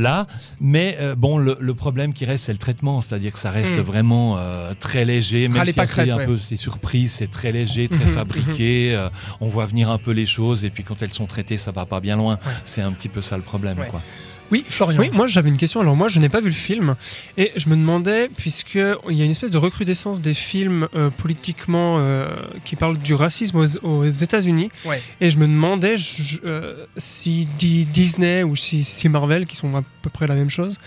là. 0.00 0.26
Mais 0.60 0.96
euh, 1.00 1.14
bon 1.14 1.38
le, 1.38 1.56
le 1.60 1.74
problème 1.74 2.12
qui 2.12 2.24
reste 2.24 2.44
c'est 2.44 2.52
le 2.52 2.58
traitement, 2.58 3.00
c'est-à-dire 3.00 3.32
que 3.32 3.38
ça 3.38 3.50
reste 3.50 3.78
Mm. 3.78 3.82
vraiment 3.82 4.36
euh, 4.38 4.72
très 4.78 5.04
léger, 5.04 5.48
même 5.48 5.64
si 5.66 5.72
c'est 5.72 6.10
un 6.10 6.16
ouais. 6.18 6.26
peu 6.26 6.36
c'est 6.36 6.56
surprise, 6.56 7.12
c'est 7.12 7.30
très 7.30 7.52
léger, 7.52 7.88
très 7.88 8.04
Mhm, 8.04 8.12
fabriqué. 8.14 8.94
euh, 8.94 9.08
on 9.40 9.46
voit 9.48 9.66
venir 9.66 9.90
un 9.90 9.98
peu 9.98 10.10
les 10.12 10.26
choses 10.26 10.64
et 10.64 10.70
puis 10.70 10.82
quand 10.84 11.00
elles 11.02 11.12
sont 11.12 11.26
traitées 11.26 11.56
ça 11.56 11.70
va 11.72 11.86
pas 11.86 12.00
bien 12.00 12.16
loin. 12.16 12.38
C'est 12.64 12.82
un 12.82 12.92
petit 12.92 13.08
peu 13.08 13.20
ça 13.20 13.36
le 13.36 13.42
problème 13.42 13.78
Ouais. 13.78 13.86
quoi. 13.88 14.02
Oui, 14.50 14.64
Florian. 14.68 15.00
Oui, 15.00 15.10
moi 15.12 15.26
j'avais 15.26 15.48
une 15.48 15.56
question. 15.56 15.80
Alors 15.80 15.94
moi 15.96 16.08
je 16.08 16.18
n'ai 16.18 16.28
pas 16.28 16.40
vu 16.40 16.46
le 16.48 16.52
film 16.52 16.96
et 17.36 17.52
je 17.56 17.68
me 17.68 17.76
demandais 17.76 18.28
puisque 18.36 18.74
il 18.74 19.16
y 19.16 19.22
a 19.22 19.24
une 19.24 19.30
espèce 19.30 19.50
de 19.50 19.58
recrudescence 19.58 20.20
des 20.20 20.34
films 20.34 20.88
euh, 20.94 21.10
politiquement 21.10 21.98
euh, 22.00 22.28
qui 22.64 22.74
parlent 22.76 22.98
du 22.98 23.14
racisme 23.14 23.56
aux, 23.58 23.76
aux 23.86 24.04
États-Unis 24.08 24.70
Ouais. 24.84 25.00
et 25.20 25.30
je 25.30 25.38
me 25.38 25.46
demandais 25.46 25.96
je- 25.96 26.38
euh, 26.44 26.86
si 26.96 27.46
Di- 27.58 27.86
Disney 27.86 28.42
ou 28.42 28.56
si, 28.56 28.82
si 28.84 29.08
Marvel 29.08 29.46
qui 29.46 29.56
sont 29.56 29.74
à 29.76 29.82
peu 30.02 30.10
près 30.10 30.26
la 30.26 30.34
même 30.34 30.50
chose 30.50 30.78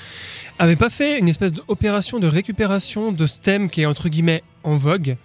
avait 0.59 0.75
pas 0.75 0.89
fait 0.89 1.17
une 1.19 1.29
espèce 1.29 1.53
d'opération 1.53 2.19
de 2.19 2.27
récupération 2.27 3.11
de 3.11 3.25
ce 3.27 3.39
thème 3.39 3.69
qui 3.69 3.81
est 3.81 3.85
entre 3.85 4.09
guillemets 4.09 4.43
en 4.63 4.77
vogue. 4.77 5.15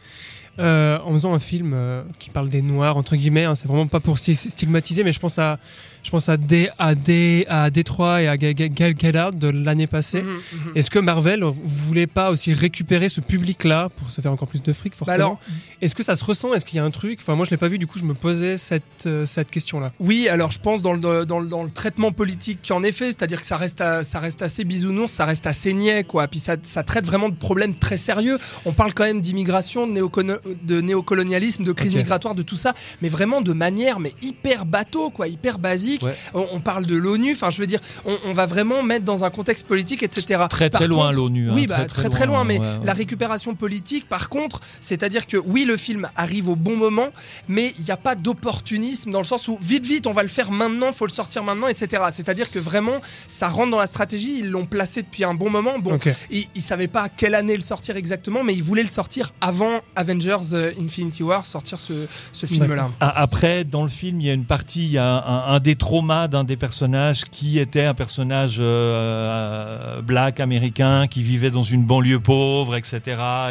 Euh, 0.59 0.99
en 1.05 1.13
faisant 1.13 1.33
un 1.35 1.39
film 1.39 1.73
euh, 1.75 2.03
qui 2.19 2.31
parle 2.31 2.49
des 2.49 2.63
noirs 2.63 2.97
entre 2.97 3.17
guillemets, 3.17 3.45
hein, 3.45 3.55
c'est 3.55 3.69
vraiment 3.69 3.87
pas 3.87 4.01
pour 4.01 4.19
stigmatiser, 4.19 5.05
mais 5.05 5.13
je 5.13 5.21
pense 5.21 5.39
à 5.39 5.59
je 6.05 6.11
pense 6.11 6.29
à 6.29 6.37
D, 6.37 6.71
à 6.79 6.95
D, 6.95 7.45
à 7.49 7.71
Détroit 7.71 8.23
et 8.23 8.29
à 8.29 8.37
Gal 8.37 8.55
Gal 8.55 8.95
Gadot 8.95 9.37
de 9.37 9.49
l'année 9.49 9.89
passée. 9.89 10.23
Mhm, 10.23 10.29
mhm. 10.31 10.73
Est-ce 10.77 10.91
que 10.91 11.01
Marvel 11.01 11.43
voulait 11.45 12.07
pas 12.07 12.31
aussi 12.31 12.55
récupérer 12.55 13.09
ce 13.09 13.21
public-là 13.21 13.89
pour 13.97 14.11
se 14.11 14.21
faire 14.21 14.33
encore 14.33 14.49
plus 14.49 14.63
de 14.63 14.73
fric, 14.73 14.93
Bah 14.93 15.05
forcément 15.07 15.41
Est-ce 15.83 15.95
que 15.95 16.05
ça 16.05 16.15
se 16.17 16.25
ressent? 16.25 16.55
Est-ce 16.55 16.65
qu'il 16.65 16.77
y 16.77 16.81
a 16.81 16.85
un 16.85 16.91
truc? 16.93 17.19
Enfin, 17.21 17.35
moi, 17.35 17.45
je 17.45 17.51
l'ai 17.51 17.57
pas 17.57 17.69
vu, 17.69 17.79
du 17.79 17.87
coup, 17.87 17.99
je 17.99 18.05
me 18.05 18.15
posais 18.15 18.57
cette, 18.59 18.85
euh, 19.07 19.27
cette 19.27 19.51
question-là. 19.51 19.93
Oui, 19.99 20.29
alors 20.29 20.51
je 20.53 20.61
pense 20.61 20.81
dans 20.83 20.93
le, 20.95 21.27
dans 21.27 21.41
le, 21.41 21.49
dans 21.49 21.65
le 21.65 21.71
traitement 21.71 22.13
politique 22.13 22.61
qu'en 22.67 22.83
effet, 22.85 23.07
c'est-à-dire 23.07 23.41
que 23.41 23.47
ça 23.47 23.57
reste, 23.57 23.81
à- 23.81 24.05
ça 24.05 24.21
reste 24.21 24.41
assez 24.41 24.65
bisounours, 24.65 25.13
ça 25.13 25.25
reste 25.27 25.47
assez 25.49 25.75
niais, 25.75 26.05
quoi. 26.05 26.27
Puis 26.29 26.39
ça, 26.39 26.55
ça 26.63 26.85
traite 26.85 27.07
vraiment 27.07 27.29
de 27.29 27.35
problèmes 27.37 27.75
très 27.75 27.97
sérieux. 27.97 28.39
On 28.65 28.73
parle 28.73 28.95
quand 28.95 29.05
même 29.05 29.21
d'immigration, 29.21 29.87
de, 29.87 29.93
néocono- 30.01 30.39
de 30.63 30.81
néocolonialisme, 30.81 31.65
de 31.65 31.73
crise 31.73 31.95
migratoire, 31.95 32.35
de 32.35 32.43
tout 32.43 32.57
ça, 32.57 32.75
mais 33.03 33.09
vraiment 33.09 33.41
de 33.41 33.53
manière 33.53 34.01
mais 34.01 34.15
hyper 34.23 34.65
bateau, 34.67 35.11
quoi, 35.11 35.29
hyper 35.29 35.59
basique. 35.59 36.03
Ouais. 36.05 36.15
On, 36.35 36.47
on 36.53 36.61
parle 36.61 36.87
de 36.87 36.97
l'ONU, 36.97 37.33
enfin 37.33 37.51
je 37.51 37.61
veux 37.61 37.67
dire, 37.67 37.81
on, 38.05 38.17
on 38.27 38.33
va 38.33 38.47
vraiment 38.47 38.83
mettre 38.83 39.05
dans 39.05 39.25
un 39.25 39.31
contexte 39.31 39.67
politique, 39.67 40.03
etc. 40.03 40.45
Très 40.51 40.71
Par 40.71 40.81
très 40.81 40.89
loin 40.89 41.07
contre- 41.07 41.17
l'ONU. 41.17 41.51
hein, 41.51 41.53
Oui, 41.55 41.67
bah, 41.67 41.85
très 41.87 42.09
très, 42.09 42.27
loin, 42.27 42.45
mais 42.45 42.59
ouais, 42.59 42.67
ouais. 42.67 42.75
la 42.85 42.93
récupération 42.93 43.55
politique, 43.55 44.09
par 44.09 44.29
contre, 44.29 44.61
c'est-à-dire 44.81 45.27
que 45.27 45.37
oui, 45.37 45.65
le 45.65 45.77
film 45.77 46.09
arrive 46.17 46.49
au 46.49 46.57
bon 46.57 46.77
moment, 46.77 47.09
mais 47.49 47.75
il 47.79 47.85
n'y 47.85 47.91
a 47.91 47.97
pas 47.97 48.15
d'opportunisme 48.15 49.11
dans 49.11 49.19
le 49.21 49.25
sens 49.25 49.49
où 49.49 49.59
vite, 49.61 49.85
vite, 49.87 50.07
on 50.07 50.13
va 50.13 50.23
le 50.23 50.29
faire 50.29 50.51
maintenant, 50.51 50.93
faut 50.93 51.07
le 51.07 51.13
sortir 51.13 51.43
maintenant, 51.45 51.67
etc. 51.69 52.03
C'est-à-dire 52.13 52.51
que 52.51 52.59
vraiment, 52.59 53.01
ça 53.27 53.49
rentre 53.49 53.71
dans 53.71 53.79
la 53.79 53.87
stratégie, 53.87 54.39
ils 54.41 54.51
l'ont 54.51 54.67
placé 54.67 55.03
depuis 55.03 55.25
un 55.25 55.35
bon 55.35 55.51
moment. 55.51 55.79
Bon, 55.79 55.99
ils, 56.31 56.47
ils 56.55 56.63
savaient 56.63 56.89
pas 56.89 57.03
à 57.03 57.09
quelle 57.09 57.35
année 57.35 57.55
le 57.57 57.63
sortir 57.63 57.97
exactement, 57.97 58.45
mais 58.45 58.55
ils 58.55 58.63
voulaient 58.63 58.83
le 58.83 58.89
sortir 58.89 59.33
avant 59.41 59.81
Avengers 59.97 60.38
Avengers 60.39 60.55
euh, 60.55 60.73
Infinity 60.85 61.23
War 61.23 61.45
sortir 61.47 61.79
ce, 61.81 62.07
ce 62.33 62.47
film-là. 62.47 62.91
A- 63.01 63.21
Après, 63.21 63.65
dans 63.65 63.83
le 63.83 63.89
film, 63.89 64.21
il 64.21 64.27
y 64.27 64.31
a 64.31 64.35
une 64.35 64.45
partie, 64.45 64.85
il 64.85 64.91
y 64.93 64.99
a 64.99 65.25
un, 65.27 65.55
un 65.55 65.61
des 65.61 65.77
traumas 65.77 66.29
d'un 66.29 66.45
des 66.45 66.57
personnages 66.57 67.25
qui 67.25 67.59
était 67.59 67.85
un 67.85 67.95
personnage 67.95 68.59
euh, 68.61 70.01
black 70.03 70.41
américain 70.41 71.07
qui 71.07 71.23
vivait 71.23 71.51
dans 71.51 71.63
une 71.63 71.85
banlieue 71.85 72.21
pauvre, 72.21 72.77
etc. 72.77 73.01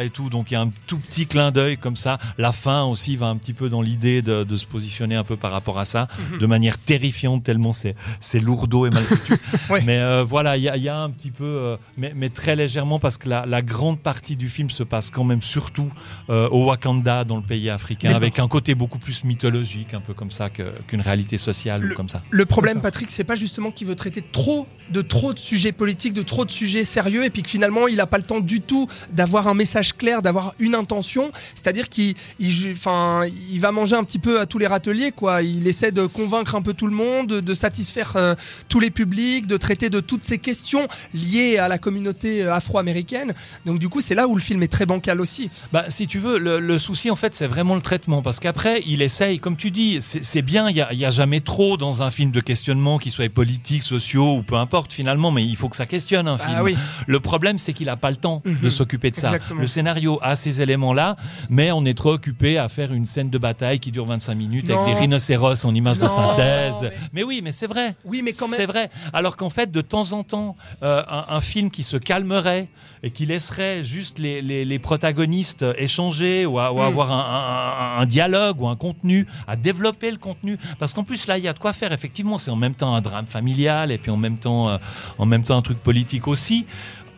Et 0.04 0.10
tout. 0.10 0.28
Donc 0.30 0.50
il 0.50 0.54
y 0.54 0.56
a 0.56 0.62
un 0.62 0.70
tout 0.86 0.98
petit 0.98 1.26
clin 1.26 1.50
d'œil 1.50 1.76
comme 1.76 1.96
ça. 1.96 2.18
La 2.38 2.52
fin 2.52 2.82
aussi 2.84 3.16
va 3.16 3.26
un 3.26 3.36
petit 3.36 3.52
peu 3.52 3.68
dans 3.68 3.82
l'idée 3.82 4.22
de, 4.22 4.44
de 4.44 4.56
se 4.56 4.66
positionner 4.66 5.14
un 5.16 5.24
peu 5.24 5.36
par 5.36 5.52
rapport 5.52 5.78
à 5.78 5.84
ça, 5.84 6.08
Mhm. 6.32 6.38
de 6.38 6.46
manière 6.46 6.78
terrifiante 6.78 7.42
tellement 7.44 7.72
c'est 7.72 7.94
c'est 8.20 8.40
lourdeau 8.40 8.86
et 8.86 8.90
mal 8.90 9.04
foutu. 9.04 9.34
Ouais. 9.70 9.82
Mais 9.84 9.98
euh, 9.98 10.24
voilà, 10.26 10.56
il 10.56 10.62
y, 10.62 10.68
a- 10.68 10.76
il 10.76 10.82
y 10.82 10.88
a 10.88 10.98
un 10.98 11.10
petit 11.10 11.30
peu, 11.30 11.44
euh, 11.44 11.76
mais, 11.98 12.12
mais 12.16 12.30
très 12.30 12.56
légèrement 12.56 12.98
parce 12.98 13.18
que 13.18 13.28
la, 13.28 13.44
la 13.44 13.60
grande 13.62 13.98
partie 13.98 14.36
du 14.36 14.48
film 14.48 14.70
se 14.70 14.82
passe 14.82 15.10
quand 15.10 15.24
même 15.24 15.42
surtout 15.42 15.88
au 16.28 16.64
Wakanda, 16.68 17.24
dans 17.24 17.36
le 17.36 17.42
pays 17.42 17.70
africain, 17.70 18.14
avec 18.14 18.38
un 18.38 18.48
côté 18.48 18.74
beaucoup 18.74 18.98
plus 18.98 19.24
mythologique, 19.24 19.94
un 19.94 20.00
peu 20.00 20.14
comme 20.14 20.30
ça 20.30 20.50
qu'une 20.50 21.00
réalité 21.00 21.38
sociale 21.38 21.84
ou 21.84 21.94
comme 21.94 22.08
ça. 22.08 22.22
Le 22.30 22.46
problème, 22.46 22.80
Patrick, 22.80 23.10
c'est 23.10 23.24
pas 23.24 23.34
justement 23.34 23.70
qu'il 23.70 23.86
veut 23.86 23.94
traiter 23.94 24.20
trop 24.20 24.66
de 24.90 25.02
trop 25.02 25.32
de 25.34 25.38
sujets 25.38 25.72
politiques, 25.72 26.12
de 26.12 26.22
trop 26.22 26.44
de 26.44 26.50
sujets 26.50 26.84
sérieux, 26.84 27.24
et 27.24 27.30
puis 27.30 27.42
que 27.42 27.50
finalement, 27.50 27.88
il 27.88 27.96
n'a 27.96 28.06
pas 28.06 28.18
le 28.18 28.24
temps 28.24 28.40
du 28.40 28.60
tout 28.60 28.88
d'avoir 29.10 29.48
un 29.48 29.54
message 29.54 29.96
clair, 29.96 30.22
d'avoir 30.22 30.54
une 30.58 30.74
intention. 30.74 31.30
C'est-à-dire 31.54 31.88
qu'il, 31.88 32.14
il, 32.38 32.70
enfin, 32.72 33.26
il 33.50 33.60
va 33.60 33.72
manger 33.72 33.96
un 33.96 34.04
petit 34.04 34.18
peu 34.18 34.40
à 34.40 34.46
tous 34.46 34.58
les 34.58 34.66
râteliers, 34.66 35.12
quoi. 35.12 35.42
Il 35.42 35.66
essaie 35.66 35.92
de 35.92 36.06
convaincre 36.06 36.54
un 36.54 36.62
peu 36.62 36.74
tout 36.74 36.86
le 36.86 36.94
monde, 36.94 37.28
de 37.28 37.54
satisfaire 37.54 38.12
euh, 38.16 38.34
tous 38.68 38.80
les 38.80 38.90
publics, 38.90 39.46
de 39.46 39.56
traiter 39.56 39.90
de 39.90 40.00
toutes 40.00 40.24
ces 40.24 40.38
questions 40.38 40.88
liées 41.14 41.58
à 41.58 41.68
la 41.68 41.78
communauté 41.78 42.44
euh, 42.44 42.54
afro-américaine. 42.54 43.34
Donc 43.66 43.78
du 43.78 43.88
coup, 43.88 44.00
c'est 44.00 44.14
là 44.14 44.28
où 44.28 44.34
le 44.34 44.40
film 44.40 44.62
est 44.62 44.72
très 44.72 44.86
bancal 44.86 45.20
aussi. 45.20 45.50
Bah, 45.72 45.84
si 45.88 46.06
tu 46.06 46.18
veux, 46.18 46.38
le, 46.38 46.57
le 46.60 46.78
souci 46.78 47.10
en 47.10 47.16
fait, 47.16 47.34
c'est 47.34 47.46
vraiment 47.46 47.74
le 47.74 47.80
traitement, 47.80 48.22
parce 48.22 48.40
qu'après, 48.40 48.82
il 48.86 49.02
essaye, 49.02 49.38
comme 49.38 49.56
tu 49.56 49.70
dis, 49.70 49.98
c'est 50.00 50.42
bien, 50.42 50.68
il 50.70 50.74
n'y 50.96 51.04
a, 51.04 51.10
jamais 51.10 51.40
trop 51.40 51.76
dans 51.76 52.02
un 52.02 52.10
film 52.10 52.30
de 52.30 52.40
questionnement, 52.40 52.98
qu'il 52.98 53.12
soit 53.12 53.28
politique, 53.32 53.82
sociaux 53.82 54.36
ou 54.36 54.42
peu 54.42 54.56
importe 54.56 54.92
finalement, 54.92 55.30
mais 55.30 55.44
il 55.44 55.56
faut 55.56 55.68
que 55.68 55.76
ça 55.76 55.86
questionne 55.86 56.28
un 56.28 56.38
film. 56.38 56.54
Ah 56.56 56.62
oui. 56.62 56.76
Le 57.06 57.20
problème, 57.20 57.58
c'est 57.58 57.72
qu'il 57.72 57.86
n'a 57.86 57.96
pas 57.96 58.10
le 58.10 58.16
temps 58.16 58.42
de 58.44 58.50
Mhm. 58.50 58.70
s'occuper 58.70 59.10
de 59.10 59.16
ça. 59.16 59.28
Exactement. 59.28 59.60
Le 59.60 59.66
scénario 59.66 60.18
a 60.22 60.36
ces 60.36 60.60
éléments-là, 60.60 61.16
mais 61.50 61.70
on 61.72 61.84
est 61.84 61.94
trop 61.96 62.12
occupé 62.12 62.58
à 62.58 62.68
faire 62.68 62.92
une 62.92 63.06
scène 63.06 63.30
de 63.30 63.38
bataille 63.38 63.78
qui 63.80 63.90
dure 63.90 64.04
25 64.06 64.34
minutes 64.34 64.68
Non. 64.68 64.80
avec 64.82 64.94
des 64.94 65.00
rhinocéros 65.00 65.64
en 65.64 65.74
image 65.74 65.98
de 65.98 66.08
synthèse. 66.08 66.76
mais- 66.82 66.90
Mais 67.12 67.22
oui, 67.22 67.40
mais 67.42 67.52
c'est 67.52 67.66
vrai. 67.66 67.94
Oui, 68.04 68.22
mais 68.22 68.32
quand 68.32 68.48
même. 68.48 68.56
C'est 68.58 68.66
vrai. 68.66 68.90
Alors 69.12 69.36
qu'en 69.36 69.50
fait, 69.50 69.70
de 69.70 69.80
temps 69.80 70.12
en 70.12 70.22
temps, 70.24 70.56
euh, 70.82 71.02
un, 71.08 71.24
un 71.36 71.40
film 71.40 71.70
qui 71.70 71.82
se 71.84 71.96
calmerait 71.96 72.68
et 73.02 73.10
qui 73.10 73.26
laisserait 73.26 73.84
juste 73.84 74.18
les, 74.18 74.42
les- 74.42 74.64
les 74.64 74.78
protagonistes 74.78 75.64
échanger 75.76 76.46
ou, 76.48 76.58
à- 76.58 76.72
ou 76.72 76.78
Mm. 76.78 76.86
avoir 76.86 77.12
un, 77.12 77.98
un- 77.98 78.02
un 78.02 78.06
dialogue 78.06 78.60
ou 78.60 78.68
un 78.68 78.76
contenu, 78.76 79.26
à 79.46 79.54
développer 79.56 80.10
le 80.10 80.16
contenu. 80.18 80.58
Parce 80.78 80.92
qu'en 80.94 81.04
plus, 81.04 81.26
là, 81.26 81.38
il 81.38 81.44
y 81.44 81.48
a 81.48 81.52
de 81.52 81.58
quoi 81.58 81.72
faire. 81.72 81.92
Effectivement, 81.92 82.38
c'est 82.38 82.50
en 82.50 82.56
même 82.56 82.74
temps 82.74 82.94
un 82.94 83.00
drame 83.00 83.26
familial 83.26 83.90
et 83.92 83.98
puis 83.98 84.10
en 84.10 84.16
même 84.16 84.38
temps, 84.38 84.68
euh, 84.70 84.78
en 85.18 85.26
même 85.26 85.44
temps 85.44 85.56
un 85.56 85.62
truc 85.62 85.78
politique 85.78 86.26
aussi. 86.28 86.66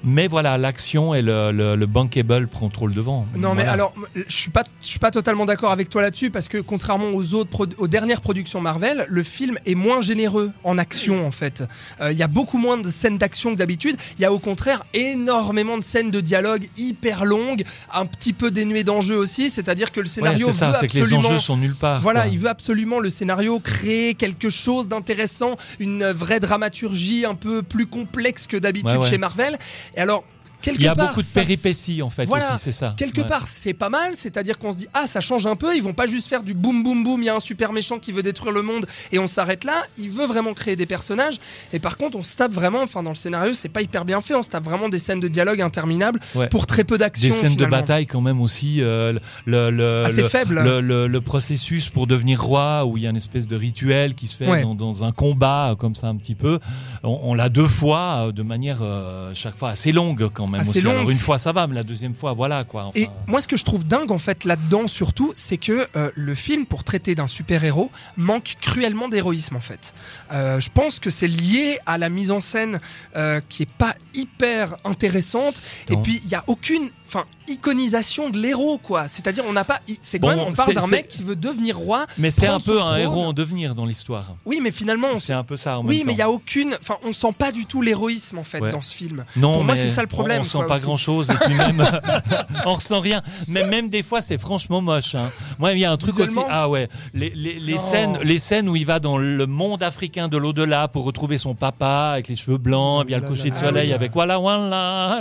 Mais 0.02 0.28
voilà, 0.28 0.56
l'action 0.56 1.14
et 1.14 1.20
le, 1.22 1.52
le, 1.52 1.76
le 1.76 1.86
bankable 1.86 2.46
prend 2.48 2.68
trop 2.70 2.86
le 2.86 2.94
devant. 2.94 3.26
Non, 3.36 3.54
mais 3.54 3.64
alors, 3.64 3.92
je 4.14 4.34
suis 4.34 4.50
pas, 4.50 4.64
je 4.82 4.86
suis 4.88 4.98
pas 4.98 5.10
totalement 5.10 5.44
d'accord 5.44 5.72
avec 5.72 5.90
toi 5.90 6.00
là-dessus 6.02 6.30
parce 6.30 6.48
que 6.48 6.58
contrairement 6.58 7.10
aux 7.14 7.34
autres, 7.34 7.68
aux 7.78 7.88
dernières 7.88 8.20
productions 8.22 8.60
Marvel, 8.60 9.04
le 9.08 9.22
film 9.22 9.58
est 9.66 9.74
moins 9.74 10.00
généreux 10.00 10.52
en 10.64 10.78
action 10.78 11.26
en 11.26 11.30
fait. 11.30 11.64
Euh, 12.00 12.12
Il 12.12 12.18
y 12.18 12.22
a 12.22 12.28
beaucoup 12.28 12.56
moins 12.58 12.78
de 12.78 12.88
scènes 12.90 13.18
d'action 13.18 13.52
que 13.52 13.58
d'habitude. 13.58 13.96
Il 14.18 14.22
y 14.22 14.24
a 14.24 14.32
au 14.32 14.38
contraire 14.38 14.84
énormément 14.94 15.76
de 15.76 15.82
scènes 15.82 16.10
de 16.10 16.20
dialogue 16.20 16.66
hyper 16.78 17.24
longues, 17.24 17.64
un 17.92 18.06
petit 18.06 18.32
peu 18.32 18.50
dénuées 18.50 18.84
d'enjeux 18.84 19.16
aussi. 19.18 19.50
C'est-à-dire 19.50 19.92
que 19.92 20.00
le 20.00 20.06
Ouais, 20.06 20.10
scénario 20.10 20.46
c'est 20.46 20.52
ça, 20.54 20.68
veut 20.68 20.74
c'est 20.80 20.88
que 20.88 20.96
les 20.96 21.12
enjeux 21.14 21.38
sont 21.38 21.56
nulle 21.56 21.74
part. 21.76 22.00
Voilà, 22.00 22.22
quoi. 22.22 22.30
il 22.32 22.38
veut 22.38 22.48
absolument 22.48 23.00
le 23.00 23.10
scénario 23.10 23.60
créer 23.60 24.14
quelque 24.14 24.48
chose 24.50 24.88
d'intéressant, 24.88 25.56
une 25.78 26.10
vraie 26.10 26.40
dramaturgie 26.40 27.24
un 27.26 27.34
peu 27.34 27.62
plus 27.62 27.86
complexe 27.86 28.46
que 28.46 28.56
d'habitude 28.56 28.90
Ouais, 28.90 28.96
ouais. 28.96 29.08
chez 29.10 29.18
Marvel. 29.18 29.58
Et 29.96 30.00
alors, 30.00 30.24
quelque 30.62 30.78
Il 30.80 30.84
y 30.84 30.88
a 30.88 30.94
part, 30.94 31.08
beaucoup 31.08 31.20
de 31.22 31.26
ça- 31.26 31.40
péripéties 31.40 32.02
en 32.02 32.10
fait 32.10 32.24
Voilà, 32.26 32.54
aussi, 32.54 32.64
c'est 32.64 32.72
ça. 32.72 32.94
Quelque 32.96 33.20
Ouais. 33.22 33.26
part, 33.26 33.48
c'est 33.48 33.72
pas 33.74 33.88
mal, 33.90 34.12
c'est-à-dire 34.14 34.58
qu'on 34.58 34.72
se 34.72 34.76
dit 34.78 34.88
ah 34.94 35.06
ça 35.06 35.20
change 35.20 35.46
un 35.46 35.56
peu, 35.56 35.76
ils 35.76 35.82
vont 35.82 35.92
pas 35.92 36.06
juste 36.06 36.28
faire 36.28 36.42
du 36.42 36.54
boum 36.54 36.82
boum 36.82 37.02
boum, 37.04 37.20
il 37.22 37.26
y 37.26 37.28
a 37.28 37.34
un 37.36 37.40
super 37.40 37.72
méchant 37.72 37.98
qui 37.98 38.12
veut 38.12 38.22
détruire 38.22 38.52
le 38.52 38.62
monde 38.62 38.86
et 39.12 39.18
on 39.18 39.26
s'arrête 39.26 39.64
là. 39.64 39.84
Il 39.98 40.10
veut 40.10 40.26
vraiment 40.26 40.54
créer 40.54 40.76
des 40.76 40.86
personnages 40.86 41.38
et 41.72 41.78
par 41.78 41.96
contre 41.96 42.16
on 42.18 42.22
se 42.24 42.36
tape 42.36 42.52
vraiment, 42.52 42.82
enfin 42.82 43.02
dans 43.02 43.10
le 43.10 43.16
scénario 43.16 43.52
c'est 43.52 43.68
pas 43.68 43.82
hyper 43.82 44.04
bien 44.04 44.20
fait, 44.20 44.34
on 44.34 44.42
se 44.42 44.50
tape 44.50 44.64
vraiment 44.64 44.88
des 44.88 44.98
scènes 44.98 45.20
de 45.20 45.28
dialogue 45.28 45.60
interminables 45.60 46.20
Ouais. 46.34 46.48
pour 46.48 46.66
très 46.66 46.84
peu 46.84 46.98
d'action. 46.98 47.28
Des 47.28 47.32
scènes 47.34 47.52
finalement. 47.52 47.76
de 47.76 47.80
bataille 47.82 48.06
quand 48.06 48.20
même 48.20 48.40
aussi. 48.40 48.80
euh, 48.80 49.18
le, 49.46 49.70
le, 49.70 50.04
assez 50.04 50.22
le- 50.22 50.28
faibles. 50.28 50.60
le, 50.60 51.20
processus 51.20 51.88
pour 51.88 52.06
devenir 52.06 52.42
roi, 52.42 52.84
où 52.86 52.96
il 52.96 53.02
y 53.02 53.06
a 53.06 53.10
une 53.10 53.16
espèce 53.16 53.46
de 53.46 53.54
rituel 53.56 54.14
qui 54.14 54.26
se 54.26 54.36
fait 54.36 54.48
Ouais. 54.48 54.62
dans, 54.62 54.74
dans 54.74 55.04
un 55.04 55.12
combat, 55.12 55.76
comme 55.78 55.94
ça 55.94 56.08
un 56.08 56.16
petit 56.16 56.34
peu. 56.34 56.58
On, 57.04 57.18
on 57.22 57.34
l'a 57.34 57.48
deux 57.48 57.68
fois, 57.68 58.26
euh, 58.28 58.32
de 58.32 58.42
manière 58.42 58.78
euh, 58.82 59.30
chaque 59.34 59.56
fois 59.56 59.70
assez 59.70 59.92
longue 59.92 60.28
quand 60.32 60.46
même. 60.48 60.49
Assez 60.58 60.70
aussi. 60.70 60.80
longue. 60.80 60.94
Alors 60.96 61.10
une 61.10 61.18
fois 61.18 61.38
ça 61.38 61.52
va, 61.52 61.66
mais 61.66 61.74
la 61.74 61.82
deuxième 61.82 62.14
fois, 62.14 62.32
voilà 62.32 62.64
quoi. 62.64 62.84
Enfin, 62.84 62.98
Et 62.98 63.08
moi, 63.26 63.40
ce 63.40 63.48
que 63.48 63.56
je 63.56 63.64
trouve 63.64 63.86
dingue 63.86 64.10
en 64.10 64.18
fait 64.18 64.44
là-dedans, 64.44 64.86
surtout, 64.86 65.32
c'est 65.34 65.56
que 65.56 65.86
euh, 65.96 66.10
le 66.14 66.34
film, 66.34 66.66
pour 66.66 66.84
traiter 66.84 67.14
d'un 67.14 67.26
super-héros, 67.26 67.90
manque 68.16 68.56
cruellement 68.60 69.08
d'héroïsme 69.08 69.56
en 69.56 69.60
fait. 69.60 69.92
Euh, 70.32 70.60
je 70.60 70.70
pense 70.70 71.00
que 71.00 71.10
c'est 71.10 71.28
lié 71.28 71.78
à 71.86 71.98
la 71.98 72.08
mise 72.08 72.30
en 72.30 72.40
scène 72.40 72.80
euh, 73.16 73.40
qui 73.48 73.62
est 73.62 73.70
pas 73.70 73.96
hyper 74.14 74.76
intéressante. 74.84 75.62
Et 75.88 75.96
puis, 75.96 76.20
il 76.24 76.30
y 76.30 76.34
a 76.34 76.44
aucune, 76.46 76.90
enfin, 77.12 77.24
iconisation 77.48 78.30
de 78.30 78.38
l'héros 78.38 78.78
quoi. 78.78 79.08
C'est-à-dire, 79.08 79.44
on 79.48 79.52
n'a 79.52 79.64
pas. 79.64 79.80
C'est 80.02 80.18
quand 80.20 80.28
Bon, 80.28 80.36
même, 80.36 80.44
on 80.48 80.52
parle 80.52 80.74
d'un 80.74 80.86
mec 80.86 81.08
qui 81.08 81.22
veut 81.22 81.34
devenir 81.36 81.76
roi. 81.76 82.06
mais 82.18 82.30
c'est 82.30 82.46
un 82.46 82.60
peu 82.60 82.80
un 82.80 82.96
héros 82.96 83.24
en 83.24 83.32
devenir 83.32 83.74
dans 83.74 83.84
l'histoire. 83.84 84.34
Oui, 84.46 84.60
mais 84.62 84.70
finalement, 84.70 85.16
C'est 85.16 85.32
un 85.32 85.42
peu 85.44 85.56
ça 85.56 85.78
en 85.78 85.84
oui, 85.84 85.98
même 85.98 86.06
mais 86.06 86.12
il 86.12 86.18
y 86.18 86.22
a 86.22 86.30
aucune. 86.30 86.76
Enfin, 86.80 86.96
on 87.04 87.12
sent 87.12 87.32
pas 87.36 87.50
du 87.52 87.66
tout 87.66 87.82
l'héroïsme 87.82 88.38
en 88.38 88.44
fait 88.44 88.60
Ouais. 88.60 88.70
dans 88.70 88.82
ce 88.82 88.94
film. 88.94 89.24
Non, 89.36 89.54
Pour 89.54 89.64
moi, 89.64 89.74
c'est 89.76 89.88
ça 89.88 90.02
le 90.02 90.06
problème, 90.08 90.38
On, 90.38 90.40
on 90.40 90.44
sent 90.44 90.58
quoi, 90.58 90.66
pas 90.68 90.74
aussi. 90.76 90.84
grand 90.84 90.96
chose 90.96 91.30
et 91.30 91.34
puis 91.34 91.54
même 91.54 91.84
on 92.66 92.74
ressent 92.74 93.00
rien. 93.00 93.22
Mais 93.48 93.64
même 93.66 93.88
des 93.88 94.02
fois, 94.02 94.20
c'est 94.20 94.38
franchement 94.38 94.80
moche. 94.80 95.14
hein. 95.14 95.30
Moi, 95.58 95.72
il 95.72 95.78
y 95.80 95.84
a 95.84 95.90
un 95.92 95.96
truc 95.96 96.18
aussi. 96.18 96.38
Ah 96.48 96.68
ouais, 96.68 96.88
les, 97.14 97.30
les, 97.30 97.54
les 97.58 97.72
Non. 97.74 97.78
scènes, 97.78 98.18
les 98.22 98.38
scènes 98.38 98.68
où 98.68 98.76
il 98.76 98.86
va 98.86 99.00
dans 99.00 99.16
le 99.18 99.46
monde 99.46 99.82
africain 99.82 100.28
de 100.28 100.36
l'au-delà 100.36 100.88
pour 100.88 101.04
retrouver 101.04 101.38
son 101.38 101.54
papa 101.54 102.10
avec 102.14 102.28
les 102.28 102.36
cheveux 102.36 102.58
blancs, 102.58 103.06
bien 103.06 103.18
le 103.18 103.26
coucher 103.26 103.50
de 103.50 103.56
Ah 103.56 103.60
soleil 103.60 103.88
oui. 103.88 103.94
avec 103.94 104.12
voilà 104.12 104.38
voilà, 104.38 105.20